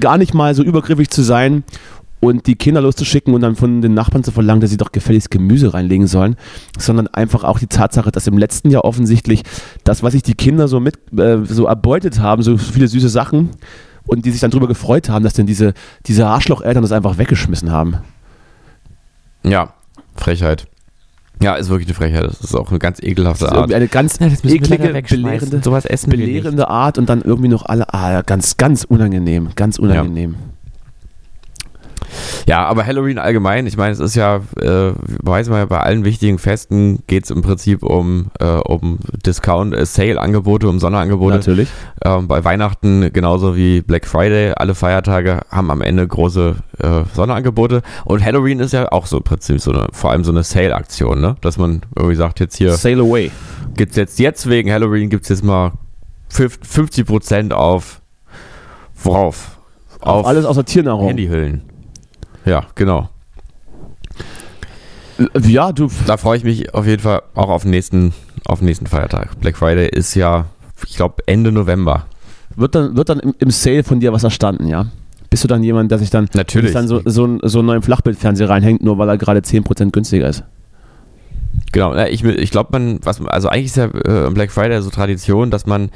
[0.00, 1.62] gar nicht mal so übergriffig zu sein
[2.20, 5.30] und die Kinder loszuschicken und dann von den Nachbarn zu verlangen, dass sie doch gefälligst
[5.30, 6.36] Gemüse reinlegen sollen,
[6.78, 9.42] sondern einfach auch die Tatsache, dass im letzten Jahr offensichtlich
[9.84, 13.50] das, was sich die Kinder so mit äh, so erbeutet haben, so viele süße Sachen
[14.06, 15.72] und die sich dann darüber gefreut haben, dass denn diese,
[16.06, 17.96] diese Arschlocheltern das einfach weggeschmissen haben.
[19.42, 19.72] Ja,
[20.16, 20.66] Frechheit.
[21.42, 22.24] Ja, ist wirklich eine Frechheit.
[22.24, 23.72] Das ist auch eine ganz ekelhafte Das ist Art.
[23.72, 28.12] eine ganz Ja, eklige, belehrende, Sowas essen belehrende Art und dann irgendwie noch alle, ah,
[28.12, 30.32] ja, ganz, ganz unangenehm, ganz unangenehm.
[30.32, 30.38] Ja,
[32.66, 34.92] aber Halloween allgemein, ich meine, es ist ja, äh,
[35.22, 39.74] weiß man ja, bei allen wichtigen Festen geht es im Prinzip um, äh, um Discount,
[39.74, 41.36] äh, Sale-Angebote, um Sonderangebote.
[41.36, 41.68] Natürlich.
[42.04, 47.82] Ähm, bei Weihnachten genauso wie Black Friday, alle Feiertage haben am Ende große äh, Sonderangebote.
[48.04, 51.20] Und Halloween ist ja auch so im Prinzip so eine, vor allem so eine Sale-Aktion,
[51.20, 51.36] ne?
[51.40, 53.30] Dass man irgendwie sagt, jetzt hier Sail away.
[53.76, 55.72] gibt's jetzt, jetzt wegen Halloween gibt's jetzt mal
[56.32, 58.00] 50% auf
[59.02, 59.58] worauf?
[60.00, 61.08] Auf alles außer Tiernahrung.
[61.08, 61.69] Handyhüllen.
[62.44, 63.08] Ja, genau.
[65.42, 68.14] Ja, du, Da freue ich mich auf jeden Fall auch auf den nächsten,
[68.46, 69.38] auf den nächsten Feiertag.
[69.40, 70.46] Black Friday ist ja,
[70.86, 72.06] ich glaube, Ende November.
[72.56, 74.86] wird dann, wird dann im, im Sale von dir was erstanden, ja?
[75.28, 76.68] Bist du dann jemand, der sich dann, Natürlich.
[76.70, 79.92] sich dann so, so, ein- so einen neuen Flachbildfernseher reinhängt, nur weil er gerade 10%
[79.92, 80.42] günstiger ist?
[81.72, 85.52] Genau, ich, ich glaube, man, was, also eigentlich ist ja äh, Black Friday so Tradition,
[85.52, 85.90] dass man,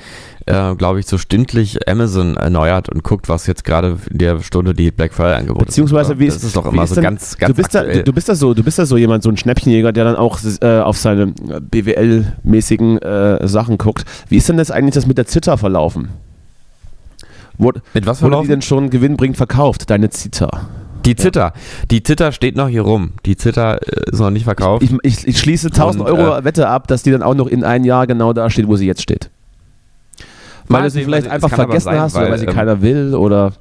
[0.47, 4.73] äh, glaube ich, so stündlich Amazon erneuert und guckt, was jetzt gerade in der Stunde
[4.73, 6.21] die Black Friday Angebote Beziehungsweise, sind.
[6.21, 7.99] wie das ist- ist doch immer ist so denn- ganz, ganz du bist, da, aktuell.
[7.99, 10.15] du, du bist da so, du bist da so jemand, so ein Schnäppchenjäger, der dann
[10.17, 14.05] auch äh, auf seine äh, BWL-mäßigen äh, Sachen guckt.
[14.29, 16.11] Wie ist denn das eigentlich das mit der Zither verlaufen?
[17.59, 18.49] Wurde, Mit was wurde die verlaufen?
[18.49, 20.69] denn schon gewinnbringend verkauft, deine Zither?
[21.07, 21.53] Die Zither.
[21.91, 23.13] Die Zither steht noch hier rum.
[23.27, 24.83] Die Zither äh, ist noch nicht verkauft.
[24.83, 27.47] Ich, ich, ich schließe 1000 Und, Euro äh, Wette ab, dass die dann auch noch
[27.47, 29.31] in ein Jahr genau da steht, wo sie jetzt steht.
[30.69, 32.81] Weil du sie vielleicht einfach aber vergessen sein, hast oder weil, weil sie ähm, keiner
[32.83, 33.53] will oder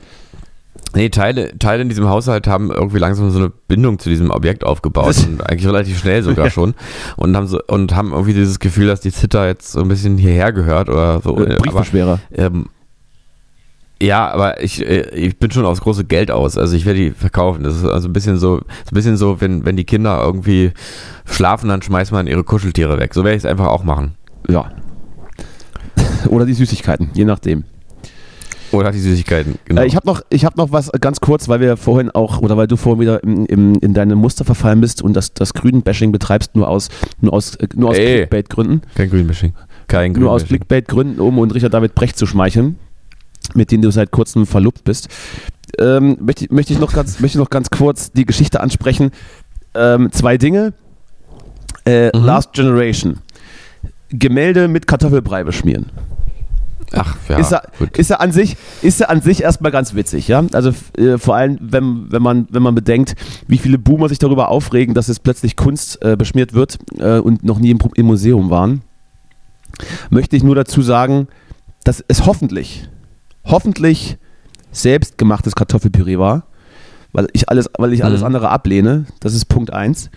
[0.96, 4.64] Nee, Teile, Teile in diesem Haushalt haben irgendwie langsam so eine Bindung zu diesem Objekt
[4.64, 6.52] aufgebaut Das- und eigentlich relativ schnell sogar Ja.
[6.52, 6.76] schon
[7.18, 10.18] und haben so und haben irgendwie dieses Gefühl, dass die Zither jetzt so ein bisschen
[10.18, 11.38] hierher gehört oder so.
[11.40, 12.20] äh, aber, Briefbeschwerer.
[12.34, 12.68] ähm,
[14.04, 16.58] ja, aber ich, äh, ich bin schon aufs große Geld aus.
[16.58, 17.64] Also ich werde die verkaufen.
[17.64, 20.72] Das ist also ein bisschen so, ein bisschen so, wenn, wenn die Kinder irgendwie
[21.26, 23.14] schlafen, dann schmeißt man ihre Kuscheltiere weg.
[23.14, 24.16] So werde ich es einfach auch machen.
[24.50, 24.72] Ja.
[26.28, 27.64] oder die Süßigkeiten, je nachdem.
[28.74, 29.56] Oder die Süßigkeiten.
[29.66, 29.82] Genau.
[29.82, 32.58] Äh, ich habe noch, ich hab noch was ganz kurz, weil wir vorhin auch, oder
[32.58, 36.12] weil du vorhin wieder im, im, in deine Muster verfallen bist und das, das Grünen-Bashing
[36.12, 36.90] betreibst, nur aus,
[37.22, 37.96] nur aus, äh, nur aus.
[37.96, 38.82] Clickbait-Gründen.
[38.96, 39.54] Kein Greenbashing.
[39.88, 40.46] Kein Nur aus.
[40.46, 42.78] Clickbait-Gründen, um und Richard David Brecht zu schmeicheln,
[43.54, 45.10] mit denen du seit kurzem verlobt bist.
[45.80, 49.12] Ähm, möchte, ich- möchte, ich noch ganz, möchte noch ganz kurz die Geschichte ansprechen.
[49.76, 50.74] Ähm, zwei Dinge.
[51.86, 52.26] Äh, Mhm.
[52.26, 53.18] Last Generation.
[54.10, 55.88] Gemälde mit Kartoffelbrei beschmieren.
[56.96, 57.64] Ach, ja, ist, er,
[57.98, 60.44] ist er an sich, ist er an sich erstmal ganz witzig, ja.
[60.54, 63.16] Also äh, vor allem, wenn, wenn, man, wenn man bedenkt,
[63.48, 67.44] wie viele Boomer sich darüber aufregen, dass es plötzlich Kunst äh, beschmiert wird äh, und
[67.44, 68.84] noch nie im, im, Museum waren,
[70.12, 71.28] möchte ich nur dazu sagen,
[71.84, 72.88] dass es hoffentlich,
[73.46, 74.18] hoffentlich
[74.72, 76.48] selbstgemachtes Kartoffelpüree war,
[77.12, 78.28] weil ich alles, weil ich alles mhm.
[78.28, 79.06] andere ablehne.
[79.20, 80.10] Das ist Punkt 1.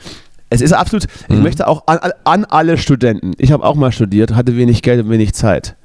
[0.49, 1.37] Es ist absolut, mhm.
[1.37, 5.05] ich möchte auch an, an alle Studenten, ich habe auch mal studiert, hatte wenig Geld
[5.05, 5.77] und wenig Zeit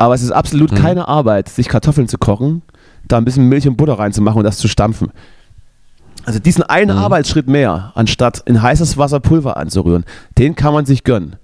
[0.00, 0.76] aber es ist absolut mhm.
[0.76, 2.62] keine Arbeit, sich Kartoffeln zu kochen,
[3.06, 5.12] da ein bisschen Milch und Butter reinzumachen und das zu stampfen.
[6.24, 7.02] Also diesen einen mhm.
[7.02, 10.06] Arbeitsschritt mehr, anstatt in heißes Wasser Pulver anzurühren,
[10.38, 11.36] den kann man sich gönnen.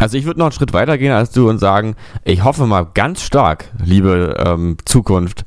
[0.00, 2.86] Also ich würde noch einen Schritt weiter gehen als du und sagen, ich hoffe mal
[2.94, 5.44] ganz stark, liebe ähm, Zukunft,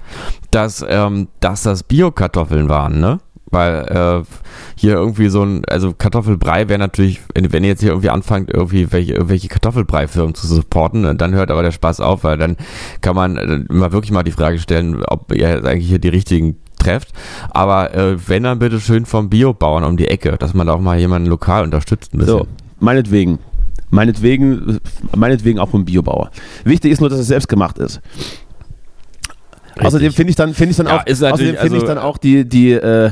[0.52, 3.20] dass, ähm, dass das Bio-Kartoffeln waren, ne?
[3.52, 4.24] Weil äh,
[4.76, 8.92] hier irgendwie so ein, also Kartoffelbrei wäre natürlich, wenn, ihr jetzt hier irgendwie anfangt, irgendwie
[8.92, 12.58] welche, irgendwelche Kartoffelbrei-Firmen zu supporten, dann hört aber der Spaß auf, weil dann
[13.02, 16.58] kann man äh, mal wirklich mal die Frage stellen, ob ihr eigentlich hier die richtigen
[16.86, 17.14] trefft.
[17.50, 20.80] Aber äh, wenn dann bitte schön vom Biobauern um die Ecke, dass man da auch
[20.80, 22.40] mal jemanden lokal unterstützt ein bisschen.
[22.40, 22.48] So,
[22.80, 23.40] meinetwegen.
[23.90, 24.80] Meinetwegen,
[25.16, 26.32] meinetwegen auch vom Biobauer.
[26.64, 28.02] Wichtig ist nur, dass es selbst gemacht ist.
[29.76, 29.86] Richtig.
[29.88, 32.48] Außerdem finde ich dann, finde ich dann ja, auch, außerdem also, ich dann auch die,
[32.48, 33.12] die, äh,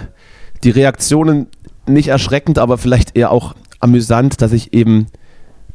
[0.63, 1.47] die Reaktionen
[1.85, 5.07] nicht erschreckend, aber vielleicht eher auch amüsant, dass ich eben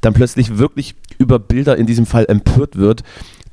[0.00, 3.02] dann plötzlich wirklich über Bilder in diesem Fall empört wird,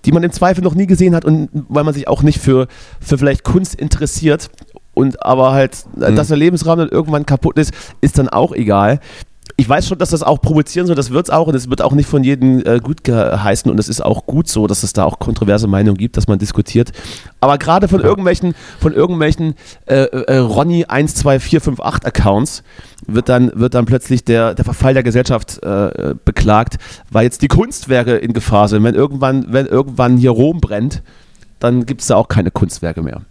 [0.05, 2.67] die man im Zweifel noch nie gesehen hat und weil man sich auch nicht für,
[3.01, 4.49] für vielleicht Kunst interessiert
[4.93, 6.15] und aber halt, mhm.
[6.15, 8.99] dass der Lebensrahmen dann irgendwann kaputt ist, ist dann auch egal
[9.57, 11.81] ich weiß schon, dass das auch provozieren soll, das wird es auch und es wird
[11.81, 14.91] auch nicht von jedem äh, gut geheißen und es ist auch gut so, dass es
[14.91, 16.91] da auch kontroverse Meinungen gibt, dass man diskutiert.
[17.39, 22.63] Aber gerade von irgendwelchen, von irgendwelchen äh, äh, Ronny 12458 Accounts
[23.07, 26.75] wird dann, wird dann plötzlich der, der Verfall der Gesellschaft äh, beklagt,
[27.09, 28.83] weil jetzt die Kunstwerke in Gefahr sind.
[28.83, 31.01] Wenn irgendwann, wenn irgendwann hier Rom brennt,
[31.59, 33.21] dann gibt es da auch keine Kunstwerke mehr.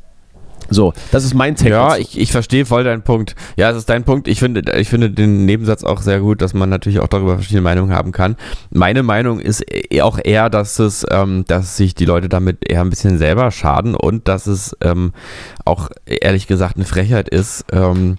[0.75, 1.71] So, das ist mein Take.
[1.71, 3.35] Ja, ich, ich verstehe voll deinen Punkt.
[3.57, 4.29] Ja, es ist dein Punkt.
[4.29, 7.63] Ich finde, ich finde den Nebensatz auch sehr gut, dass man natürlich auch darüber verschiedene
[7.63, 8.37] Meinungen haben kann.
[8.71, 12.81] Meine Meinung ist e, auch eher, dass es, ähm, dass sich die Leute damit eher
[12.81, 15.13] ein bisschen selber schaden und dass es ähm,
[15.65, 18.19] auch ehrlich gesagt eine Frechheit ist, ähm,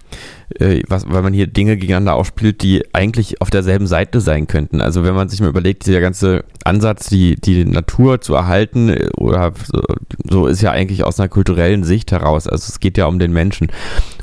[0.59, 4.81] äh, was, weil man hier Dinge gegeneinander ausspielt, die eigentlich auf derselben Seite sein könnten.
[4.81, 9.09] Also wenn man sich mal überlegt, der ganze Ansatz, die, die Natur zu erhalten, äh,
[9.17, 9.81] oder so,
[10.23, 12.47] so ist ja eigentlich aus einer kulturellen Sicht heraus.
[12.47, 13.71] Also es geht ja um den Menschen.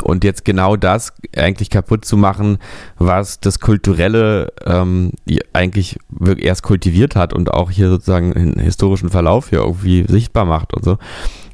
[0.02, 2.58] Und jetzt genau das eigentlich kaputt zu machen,
[2.98, 5.12] was das Kulturelle ähm,
[5.52, 5.98] eigentlich
[6.38, 10.84] erst kultiviert hat und auch hier sozusagen einen historischen Verlauf hier irgendwie sichtbar macht und
[10.84, 10.98] so,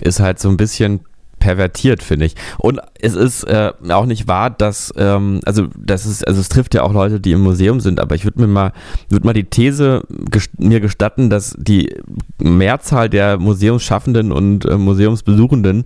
[0.01, 1.01] ist halt so ein bisschen
[1.39, 2.35] pervertiert, finde ich.
[2.59, 6.75] Und es ist äh, auch nicht wahr, dass, ähm, also das ist, also es trifft
[6.75, 8.73] ja auch Leute, die im Museum sind, aber ich würde mir mal,
[9.09, 11.95] würde mal die These gest mir gestatten, dass die
[12.39, 15.85] Mehrzahl der Museumsschaffenden und äh, Museumsbesuchenden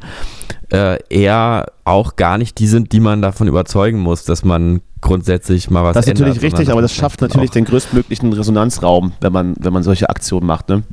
[0.73, 5.69] äh, eher auch gar nicht die sind, die man davon überzeugen muss, dass man grundsätzlich
[5.69, 9.33] mal was Das ist ändert, natürlich richtig, aber das schafft natürlich den größtmöglichen Resonanzraum, wenn
[9.33, 10.69] man, wenn man solche Aktionen macht.
[10.69, 10.85] Ne?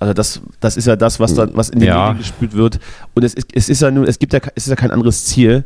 [0.00, 2.08] Also das, das ist ja das, was, da, was in den ja.
[2.08, 2.80] Medien gespült wird.
[3.14, 5.26] Und es ist, es ist ja nun, es gibt ja, es ist ja kein anderes
[5.26, 5.64] Ziel,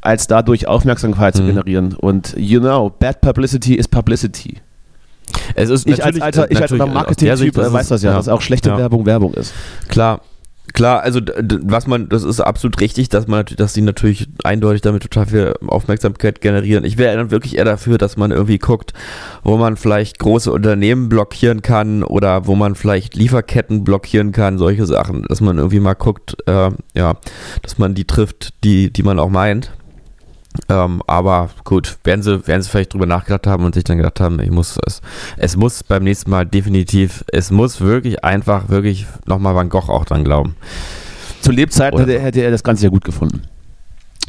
[0.00, 1.38] als dadurch Aufmerksamkeit mhm.
[1.38, 1.94] zu generieren.
[1.94, 4.56] Und you know, bad publicity is publicity.
[5.54, 8.70] Es ist ich als alter, ich als Marketing-Typ weiß das ja, ja, dass auch schlechte
[8.70, 8.78] ja.
[8.78, 9.52] Werbung Werbung ist.
[9.88, 10.22] Klar,
[10.78, 11.20] Klar, also
[11.64, 15.54] was man, das ist absolut richtig, dass man, dass sie natürlich eindeutig damit total viel
[15.66, 16.84] Aufmerksamkeit generieren.
[16.84, 18.92] Ich wäre dann wirklich eher dafür, dass man irgendwie guckt,
[19.42, 24.86] wo man vielleicht große Unternehmen blockieren kann oder wo man vielleicht Lieferketten blockieren kann, solche
[24.86, 27.16] Sachen, dass man irgendwie mal guckt, äh, ja,
[27.62, 29.72] dass man die trifft, die, die man auch meint.
[30.68, 34.20] Ähm, aber gut, werden sie, werden sie vielleicht drüber nachgedacht haben und sich dann gedacht
[34.20, 35.00] haben, ich muss es,
[35.36, 40.04] es muss beim nächsten Mal definitiv, es muss wirklich einfach, wirklich nochmal Van Gogh auch
[40.04, 40.56] dran glauben.
[41.40, 43.42] Zu Lebzeiten hätte, hätte, er das Ganze ja gut gefunden.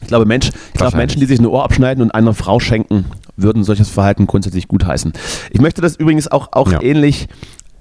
[0.01, 3.05] Ich glaube, Mensch, ich glaube, Menschen, die sich ein Ohr abschneiden und einer Frau schenken,
[3.35, 5.11] würden solches Verhalten grundsätzlich gutheißen.
[5.51, 6.81] Ich möchte das übrigens auch, auch ja.
[6.81, 7.27] ähnlich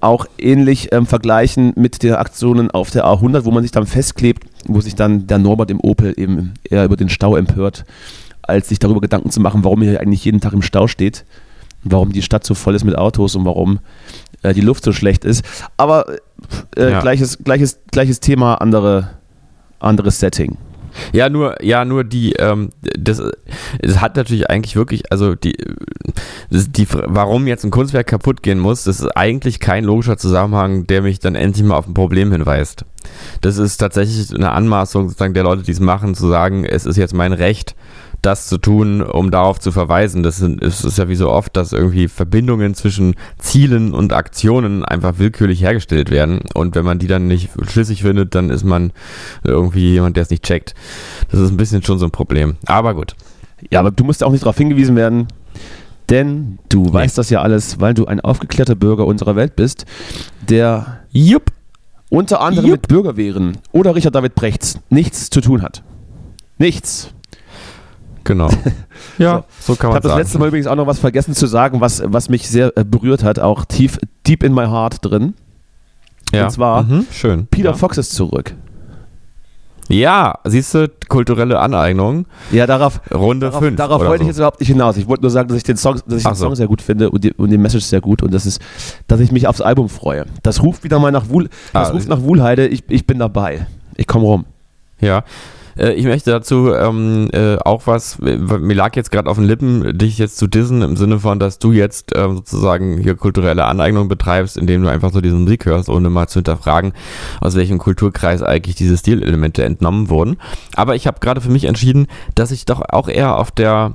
[0.01, 4.43] auch ähnlich ähm, vergleichen mit den Aktionen auf der A100, wo man sich dann festklebt,
[4.65, 7.83] wo sich dann der Norbert im Opel eben eher über den Stau empört
[8.49, 11.25] als sich darüber Gedanken zu machen, warum hier eigentlich jeden Tag im Stau steht,
[11.83, 13.79] warum die Stadt so voll ist mit Autos und warum
[14.43, 15.43] äh, die Luft so schlecht ist.
[15.77, 16.05] Aber
[16.75, 17.01] äh, ja.
[17.01, 19.11] gleiches, gleiches, gleiches Thema, andere,
[19.79, 20.57] anderes Setting.
[21.13, 23.21] Ja, nur, ja, nur die, ähm, das,
[23.81, 25.55] das hat natürlich eigentlich wirklich, also die,
[26.49, 31.01] die, warum jetzt ein Kunstwerk kaputt gehen muss, das ist eigentlich kein logischer Zusammenhang, der
[31.01, 32.85] mich dann endlich mal auf ein Problem hinweist.
[33.41, 36.97] Das ist tatsächlich eine Anmaßung sozusagen der Leute, die es machen, zu sagen, es ist
[36.97, 37.75] jetzt mein Recht,
[38.21, 40.23] das zu tun, um darauf zu verweisen.
[40.23, 45.61] Das ist ja wie so oft, dass irgendwie Verbindungen zwischen Zielen und Aktionen einfach willkürlich
[45.61, 46.41] hergestellt werden.
[46.53, 48.91] Und wenn man die dann nicht schlüssig findet, dann ist man
[49.43, 50.75] irgendwie jemand, der es nicht checkt.
[51.31, 52.57] Das ist ein bisschen schon so ein Problem.
[52.65, 53.15] Aber gut.
[53.71, 55.27] Ja, aber du musst auch nicht darauf hingewiesen werden,
[56.09, 56.93] denn du nee.
[56.93, 59.85] weißt das ja alles, weil du ein aufgeklärter Bürger unserer Welt bist,
[60.47, 61.51] der Jupp.
[62.09, 62.81] unter anderem Jupp.
[62.81, 65.83] mit Bürgerwehren oder Richard David Brechts nichts zu tun hat.
[66.57, 67.13] Nichts.
[68.23, 68.49] Genau.
[69.17, 71.33] Ja, so, so kann man Ich habe das letzte Mal übrigens auch noch was vergessen
[71.33, 74.97] zu sagen, was, was mich sehr äh, berührt hat, auch tief, deep in my heart
[75.01, 75.33] drin.
[76.31, 76.45] Ja.
[76.45, 77.47] Und zwar, mhm, schön.
[77.47, 77.75] Peter ja.
[77.75, 78.55] Fox ist zurück.
[79.89, 82.27] Ja, siehst du, kulturelle Aneignung.
[82.51, 83.75] Ja, darauf, Runde 5.
[83.75, 84.21] Darauf, darauf wollte so.
[84.23, 84.97] ich jetzt überhaupt nicht hinaus.
[84.97, 86.45] Ich wollte nur sagen, dass ich den Song, dass ich den so.
[86.45, 88.61] Song sehr gut finde und die, und die Message sehr gut und das ist,
[89.07, 90.27] dass ich mich aufs Album freue.
[90.43, 93.65] Das ruft wieder mal nach Wuhl, das ah, ruft nach Wuhlheide, ich, ich bin dabei.
[93.97, 94.45] Ich komme rum.
[95.01, 95.23] Ja,
[95.79, 99.97] äh, ich möchte dazu ähm, äh, auch was, mir lag jetzt gerade auf den Lippen,
[99.97, 104.07] dich jetzt zu dissen, im Sinne von, dass du jetzt ähm, sozusagen hier kulturelle Aneignung
[104.07, 106.93] betreibst, indem du einfach so diese Musik hörst, ohne mal zu hinterfragen,
[107.41, 110.37] aus welchem Kulturkreis eigentlich diese Stilelemente entnommen wurden.
[110.75, 113.93] Aber ich habe gerade für mich entschieden, dass ich doch auch eher auf der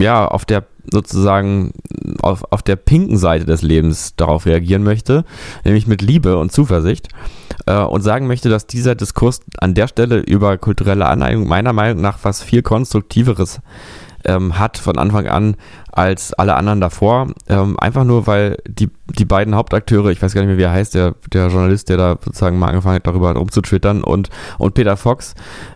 [0.00, 1.72] ja, auf der sozusagen
[2.22, 5.24] auf, auf der pinken Seite des Lebens darauf reagieren möchte,
[5.64, 7.08] nämlich mit Liebe und Zuversicht
[7.66, 12.00] äh, und sagen möchte, dass dieser Diskurs an der Stelle über kulturelle Aneignung meiner Meinung
[12.00, 13.60] nach was viel konstruktiveres
[14.24, 15.56] ähm, hat von Anfang an
[15.92, 17.28] als alle anderen davor.
[17.48, 20.72] Ähm, einfach nur, weil die, die beiden Hauptakteure, ich weiß gar nicht mehr, wie er
[20.72, 24.96] heißt, der, der Journalist, der da sozusagen mal angefangen hat, darüber rumzutwittern und, und Peter
[24.96, 25.34] Fox,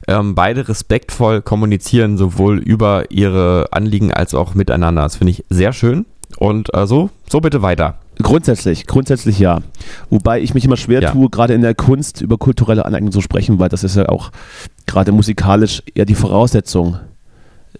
[0.08, 5.02] ähm, beide respektvoll kommunizieren, sowohl über ihre Anliegen als auch miteinander.
[5.02, 6.06] Das finde ich sehr schön.
[6.38, 7.98] Und äh, so, so bitte weiter.
[8.22, 9.60] Grundsätzlich, grundsätzlich ja.
[10.08, 11.10] Wobei ich mich immer schwer ja.
[11.10, 14.30] tue, gerade in der Kunst über kulturelle Aneignung zu sprechen, weil das ist ja auch
[14.86, 16.98] gerade musikalisch eher die Voraussetzung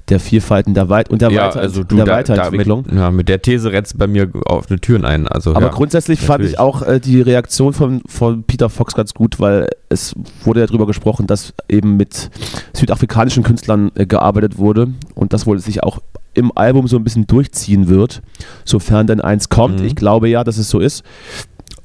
[0.09, 2.85] der Vielfalten der Weit und der, ja, Weiter also du, der da, Weiterentwicklung.
[2.85, 5.27] Da mit, ja, mit der These rennst bei mir auf eine Türen ein.
[5.27, 6.53] Also, Aber ja, grundsätzlich natürlich.
[6.53, 10.61] fand ich auch äh, die Reaktion von, von Peter Fox ganz gut, weil es wurde
[10.61, 12.31] ja darüber gesprochen, dass eben mit
[12.75, 16.01] südafrikanischen Künstlern äh, gearbeitet wurde und das wohl sich auch
[16.35, 18.21] im Album so ein bisschen durchziehen wird,
[18.65, 19.81] sofern denn eins kommt.
[19.81, 19.87] Mhm.
[19.87, 21.05] Ich glaube ja, dass es so ist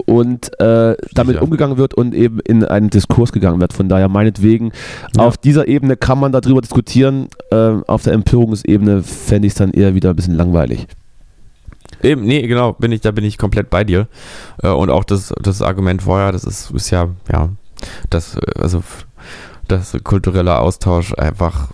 [0.10, 1.44] und äh, damit Sicher.
[1.44, 3.74] umgegangen wird und eben in einen Diskurs gegangen wird.
[3.74, 4.72] Von daher meinetwegen,
[5.16, 5.24] ja.
[5.24, 7.28] auf dieser Ebene kann man darüber diskutieren.
[7.52, 10.88] Äh, auf der Empörungsebene fände ich es dann eher wieder ein bisschen langweilig.
[12.02, 14.08] Eben, nee, genau, bin ich, da bin ich komplett bei dir.
[14.64, 17.50] Äh, und auch das, das Argument vorher, das ist, ist ja, ja,
[18.10, 18.82] das, also
[19.68, 21.74] das kulturelle Austausch einfach äh,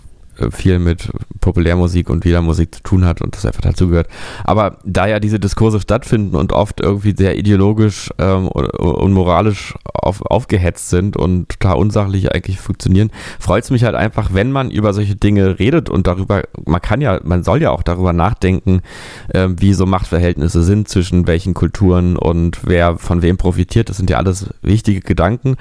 [0.50, 1.10] viel mit
[1.40, 4.08] Populärmusik und Liedermusik zu tun hat und das einfach dazugehört.
[4.44, 9.74] Aber da ja diese Diskurse stattfinden und oft irgendwie sehr ideologisch ähm, und, und, moralisch
[9.84, 14.70] auf, aufgehetzt sind und total unsachlich eigentlich funktionieren, freut es mich halt einfach, wenn man
[14.70, 18.80] über solche Dinge redet und darüber, man kann ja, man soll ja auch darüber nachdenken,
[19.28, 23.88] äh, wie so Machtverhältnisse sind zwischen welchen Kulturen und wer von wem profitiert.
[23.88, 25.56] Das sind ja alles wichtige Gedanken.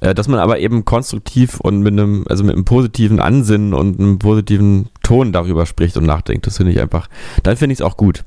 [0.00, 3.98] Äh, dass man aber eben konstruktiv und mit einem, also mit einem positiven Ansinnen und
[3.98, 6.46] einem positiven Ton darüber spricht und nachdenkt.
[6.46, 7.08] Das finde ich einfach,
[7.42, 8.24] dann finde ich es auch gut.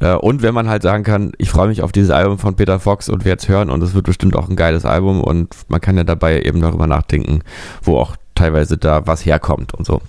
[0.00, 2.78] Äh, und wenn man halt sagen kann, ich freue mich auf dieses Album von Peter
[2.78, 5.80] Fox und werde es hören und es wird bestimmt auch ein geiles Album und man
[5.80, 7.40] kann ja dabei eben darüber nachdenken,
[7.82, 10.02] wo auch teilweise da was herkommt und so.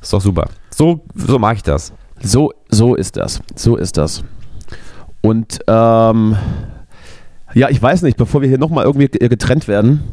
[0.00, 0.48] Ist doch super.
[0.70, 1.92] So, so mache ich das.
[2.22, 3.42] So, so ist das.
[3.54, 4.24] So ist das.
[5.20, 6.36] Und ähm,
[7.54, 10.04] ja, ich weiß nicht, bevor wir hier nochmal irgendwie getrennt werden,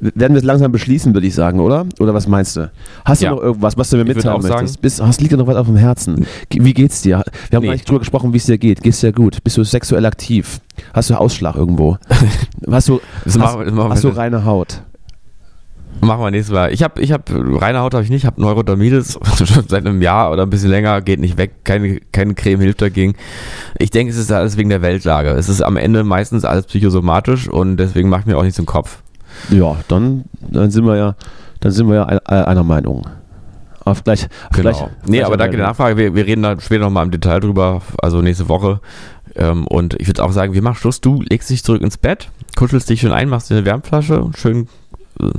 [0.00, 1.86] werden wir es langsam beschließen, würde ich sagen, oder?
[2.00, 2.70] Oder was meinst du?
[3.04, 4.80] Hast du noch irgendwas, was du mir mitteilen möchtest?
[4.80, 6.26] Bist, hast, liegt dir noch was auf dem Herzen?
[6.50, 7.22] Wie geht's dir?
[7.50, 7.68] Wir haben nee.
[7.68, 8.82] gar nicht drüber gesprochen, wie es dir geht.
[8.82, 9.42] Geht's dir gut?
[9.44, 10.60] Bist du sexuell aktiv?
[10.92, 11.98] Hast du Ausschlag irgendwo?
[12.70, 14.82] hast du, hast, machen, hast du reine Haut?
[16.00, 16.72] Machen wir nächstes Mal.
[16.72, 20.02] Ich habe ich hab, reine Haut habe ich nicht, ich habe Neurodermitis schon seit einem
[20.02, 23.14] Jahr oder ein bisschen länger, geht nicht weg, keine, keine Creme hilft dagegen.
[23.78, 25.30] Ich denke, es ist alles wegen der Weltlage.
[25.30, 29.02] Es ist am Ende meistens alles psychosomatisch und deswegen macht mir auch nichts im Kopf.
[29.50, 31.14] Ja, dann, dann sind wir ja,
[31.60, 33.06] dann sind wir ja einer Meinung.
[33.84, 34.70] Auf gleich, auf genau.
[34.70, 35.96] gleich, nee, aber danke der Nachfrage.
[35.96, 38.80] Wir, wir reden da später nochmal im Detail drüber, also nächste Woche.
[39.34, 41.00] Ähm, und ich würde auch sagen, wir machen Schluss.
[41.00, 44.68] Du legst dich zurück ins Bett, kuschelst dich schön ein, machst dir eine Wärmflasche, schön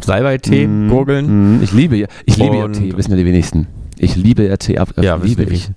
[0.01, 1.59] Salbei-Tee mm, gurgeln.
[1.59, 3.67] Mm, ich liebe, ich liebe ja Tee, wissen ja die wenigsten.
[3.97, 5.69] Ich liebe ja Tee, ab, ja, liebe ich.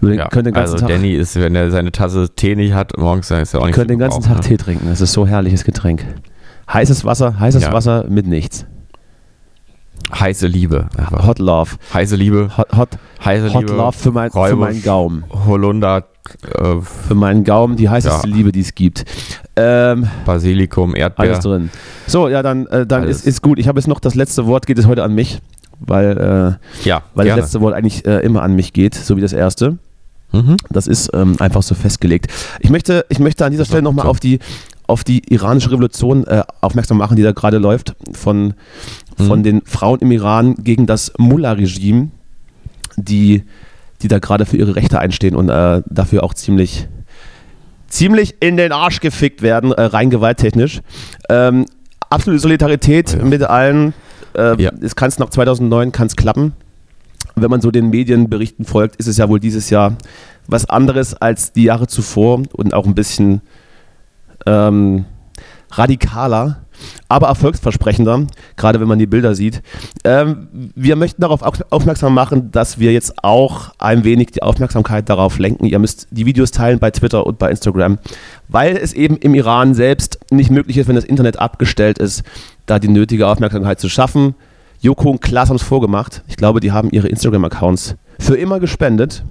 [0.00, 3.54] Den, ja, also Tag, Danny ist, wenn er seine Tasse Tee nicht hat, morgens ist
[3.54, 4.42] er auch nicht Könnte den ganzen Tag ne?
[4.42, 4.86] Tee trinken.
[4.88, 6.04] Das ist so herrliches Getränk.
[6.72, 7.72] Heißes Wasser, heißes ja.
[7.72, 8.66] Wasser mit nichts.
[10.14, 10.88] Heiße Liebe.
[10.96, 11.26] Einfach.
[11.26, 11.72] Hot Love.
[11.92, 12.50] Heiße Liebe.
[12.56, 12.88] Hot, hot,
[13.24, 13.74] Heiße hot Liebe.
[13.74, 15.24] Love für, mein, für meinen Gaumen.
[15.46, 16.04] Holunder.
[16.42, 18.34] Äh, für meinen Gaumen die heißeste ja.
[18.34, 19.04] Liebe, die es gibt.
[19.56, 21.30] Ähm, Basilikum, Erdbeer.
[21.30, 21.70] Alles drin.
[22.06, 23.58] So, ja, dann, äh, dann ist, ist gut.
[23.58, 25.40] Ich habe jetzt noch das letzte Wort, geht es heute an mich
[25.80, 29.20] weil, äh, Ja, weil das letzte Wort eigentlich äh, immer an mich geht, so wie
[29.20, 29.78] das erste.
[30.32, 30.56] Mhm.
[30.70, 32.26] Das ist ähm, einfach so festgelegt.
[32.60, 34.10] Ich möchte, ich möchte an dieser Stelle nochmal so.
[34.10, 34.40] auf die,
[34.86, 38.54] auf die iranische Revolution äh, aufmerksam machen, die da gerade läuft, von,
[39.16, 39.42] von Mhm.
[39.44, 42.10] den Frauen im Iran gegen das Mullah-Regime,
[42.96, 43.44] die,
[44.02, 46.86] die da gerade für ihre Rechte einstehen und äh, dafür auch ziemlich,
[47.88, 50.80] ziemlich in den Arsch gefickt werden, äh, rein gewalttechnisch.
[51.28, 51.66] Ähm,
[52.10, 53.24] absolute Solidarität Ja.
[53.24, 53.94] mit allen.
[54.36, 54.70] Äh, Ja.
[54.80, 56.52] Es kann es nach 2009 kann's klappen.
[57.36, 59.96] Wenn man so den Medienberichten folgt, ist es ja wohl dieses Jahr
[60.46, 63.40] was anderes als die Jahre zuvor und auch ein bisschen
[64.46, 65.04] ähm,
[65.70, 66.60] radikaler,
[67.08, 68.26] aber erfolgsversprechender,
[68.56, 69.62] gerade wenn man die Bilder sieht.
[70.04, 75.08] Ähm, wir möchten darauf au- aufmerksam machen, dass wir jetzt auch ein wenig die Aufmerksamkeit
[75.08, 75.66] darauf lenken.
[75.66, 77.98] Ihr müsst die Videos teilen bei Twitter und bei Instagram,
[78.48, 82.22] weil es eben im Iran selbst nicht möglich ist, wenn das Internet abgestellt ist,
[82.66, 84.34] da die nötige Aufmerksamkeit zu schaffen.
[84.80, 86.22] Joko und Klaas haben es vorgemacht.
[86.28, 89.24] Ich glaube, die haben ihre Instagram-Accounts für immer gespendet.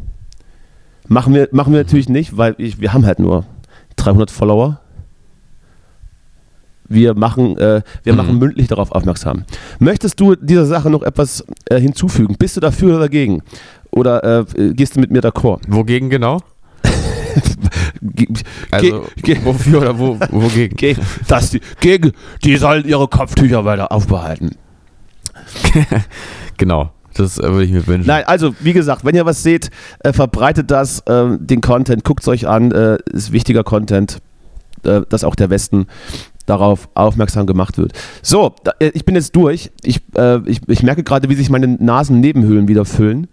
[1.07, 3.45] Machen wir, machen wir natürlich nicht, weil ich, wir haben halt nur
[3.97, 4.79] 300 Follower.
[6.93, 8.17] Wir machen, äh, wir Mhm.
[8.17, 9.43] machen mündlich darauf aufmerksam.
[9.79, 12.35] Möchtest du dieser Sache noch etwas äh, hinzufügen?
[12.37, 13.41] Bist du dafür oder dagegen?
[13.91, 15.61] Oder äh, gehst du mit mir d'accord?
[15.67, 16.39] Wogegen genau?
[18.01, 18.27] Ge
[18.71, 20.75] Also, ge wofür oder wo, wogegen?
[20.77, 20.95] ge
[21.27, 22.11] dass die, gegen,
[22.43, 24.51] die sollen ihre Kopftücher weiter aufbehalten.
[26.57, 28.07] Genau, das äh, würde ich mir wünschen.
[28.07, 29.69] Nein, also wie gesagt, wenn ihr was seht,
[29.99, 34.19] äh, verbreitet das, äh, den Content, guckt es euch an, äh, ist wichtiger Content,
[34.83, 35.87] äh, dass auch der Westen
[36.45, 37.93] darauf aufmerksam gemacht wird.
[38.21, 39.71] So, äh, ich bin jetzt durch.
[39.83, 43.27] Ich, äh, ich, ich merke gerade, wie sich meine Nasennebenhöhlen wieder füllen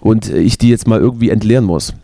[0.00, 1.94] und ich die jetzt mal irgendwie entleeren muss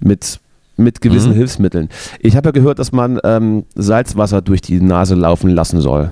[0.00, 0.40] mit,
[0.76, 1.36] mit gewissen Mhm.
[1.36, 1.88] Hilfsmitteln.
[2.20, 6.10] Ich habe ja gehört, dass man ähm, Salzwasser durch die Nase laufen lassen soll.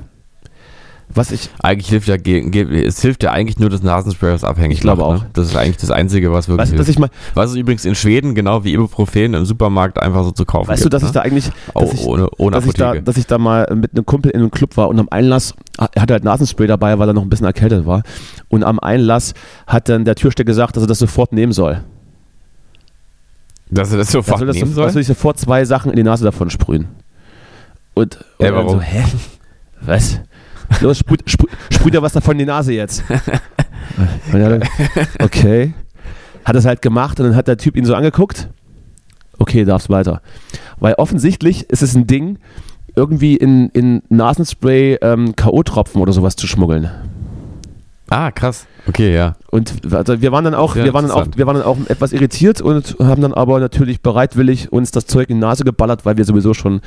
[1.15, 4.81] Was ich, Eigentlich hilft ja es hilft ja eigentlich nur das Nasenspray, was abhängig Ich
[4.81, 5.23] glaube macht, auch.
[5.25, 5.31] Ne?
[5.35, 6.97] Das ist eigentlich das Einzige, was wirklich weißt du, dass hilft.
[6.97, 10.47] ich mal, Was es übrigens in Schweden genau wie Ibuprofen im Supermarkt einfach so zu
[10.47, 11.09] kaufen weißt du, gibt, dass ne?
[11.09, 13.67] ich da eigentlich, Auch dass ich, ohne, ohne dass ich, da, dass ich da mal
[13.75, 16.99] mit einem Kumpel in einem Club war und am Einlass, er hatte halt Nasenspray dabei,
[16.99, 18.03] weil er noch ein bisschen erkältet war.
[18.49, 19.35] Und am Einlass
[19.67, 21.83] hat dann der Türsteher gesagt, dass er das sofort nehmen soll.
[23.71, 24.87] Dass er das Dass sofort er das, nehmen so, soll?
[24.87, 26.89] dass er sofort zwei Sachen in die Nase davon sprühen.
[27.95, 28.69] Und, und Ja, warum?
[28.71, 29.05] so, hä?
[29.83, 30.21] Was?
[30.81, 33.05] Los, sprüht, sprüht, sprüht er was davon in die Nase jetzt.
[35.21, 35.75] Okay.
[36.45, 38.49] Hat es halt gemacht und dann hat der Typ ihn so angeguckt.
[39.39, 40.23] Okay, darfst weiter.
[40.79, 42.39] Weil offensichtlich ist es ein Ding,
[42.95, 46.91] irgendwie in, in Nasenspray ähm, K.O.-Tropfen oder sowas zu schmuggeln.
[48.11, 48.67] Ah, krass.
[48.87, 49.37] Okay, ja.
[49.51, 51.79] Und also wir waren dann auch, Sehr wir waren dann auch, wir waren dann auch
[51.89, 56.05] etwas irritiert und haben dann aber natürlich bereitwillig uns das Zeug in die Nase geballert,
[56.05, 56.83] weil wir sowieso schon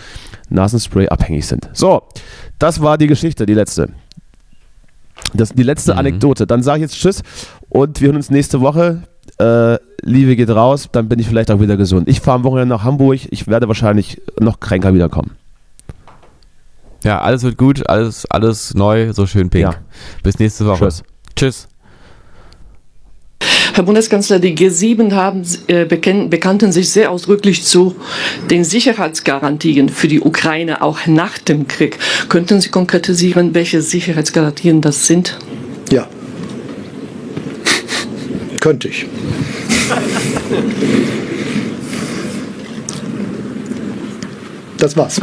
[0.49, 1.69] Nasenspray abhängig sind.
[1.73, 2.03] So,
[2.60, 3.89] das war die Geschichte, die letzte.
[5.34, 5.99] Das, die letzte Mhm.
[5.99, 6.47] Anekdote.
[6.47, 7.22] Dann sage ich jetzt Tschüss
[7.70, 9.03] und wir hören uns nächste Woche.
[9.39, 12.08] Äh, Liebe geht raus, dann bin ich vielleicht auch wieder gesund.
[12.08, 13.20] Ich fahre am Wochenende nach Hamburg.
[13.32, 15.32] Ich werde wahrscheinlich noch kränker wiederkommen.
[17.03, 19.64] Ja, alles wird gut, alles, alles neu, so schön pink.
[19.64, 19.76] Ja.
[20.24, 20.86] Bis nächste Woche.
[20.86, 21.03] Tschüss.
[21.36, 21.68] Tschüss.
[23.75, 27.95] Herr Bundeskanzler, die G7 haben, äh, bekannten sich sehr ausdrücklich zu
[28.49, 31.97] den Sicherheitsgarantien für die Ukraine auch nach dem Krieg.
[32.29, 35.38] Könnten Sie konkretisieren, welche Sicherheitsgarantien das sind?
[35.91, 36.07] Ja.
[38.61, 39.07] Könnte ich.
[44.77, 45.19] Das war's.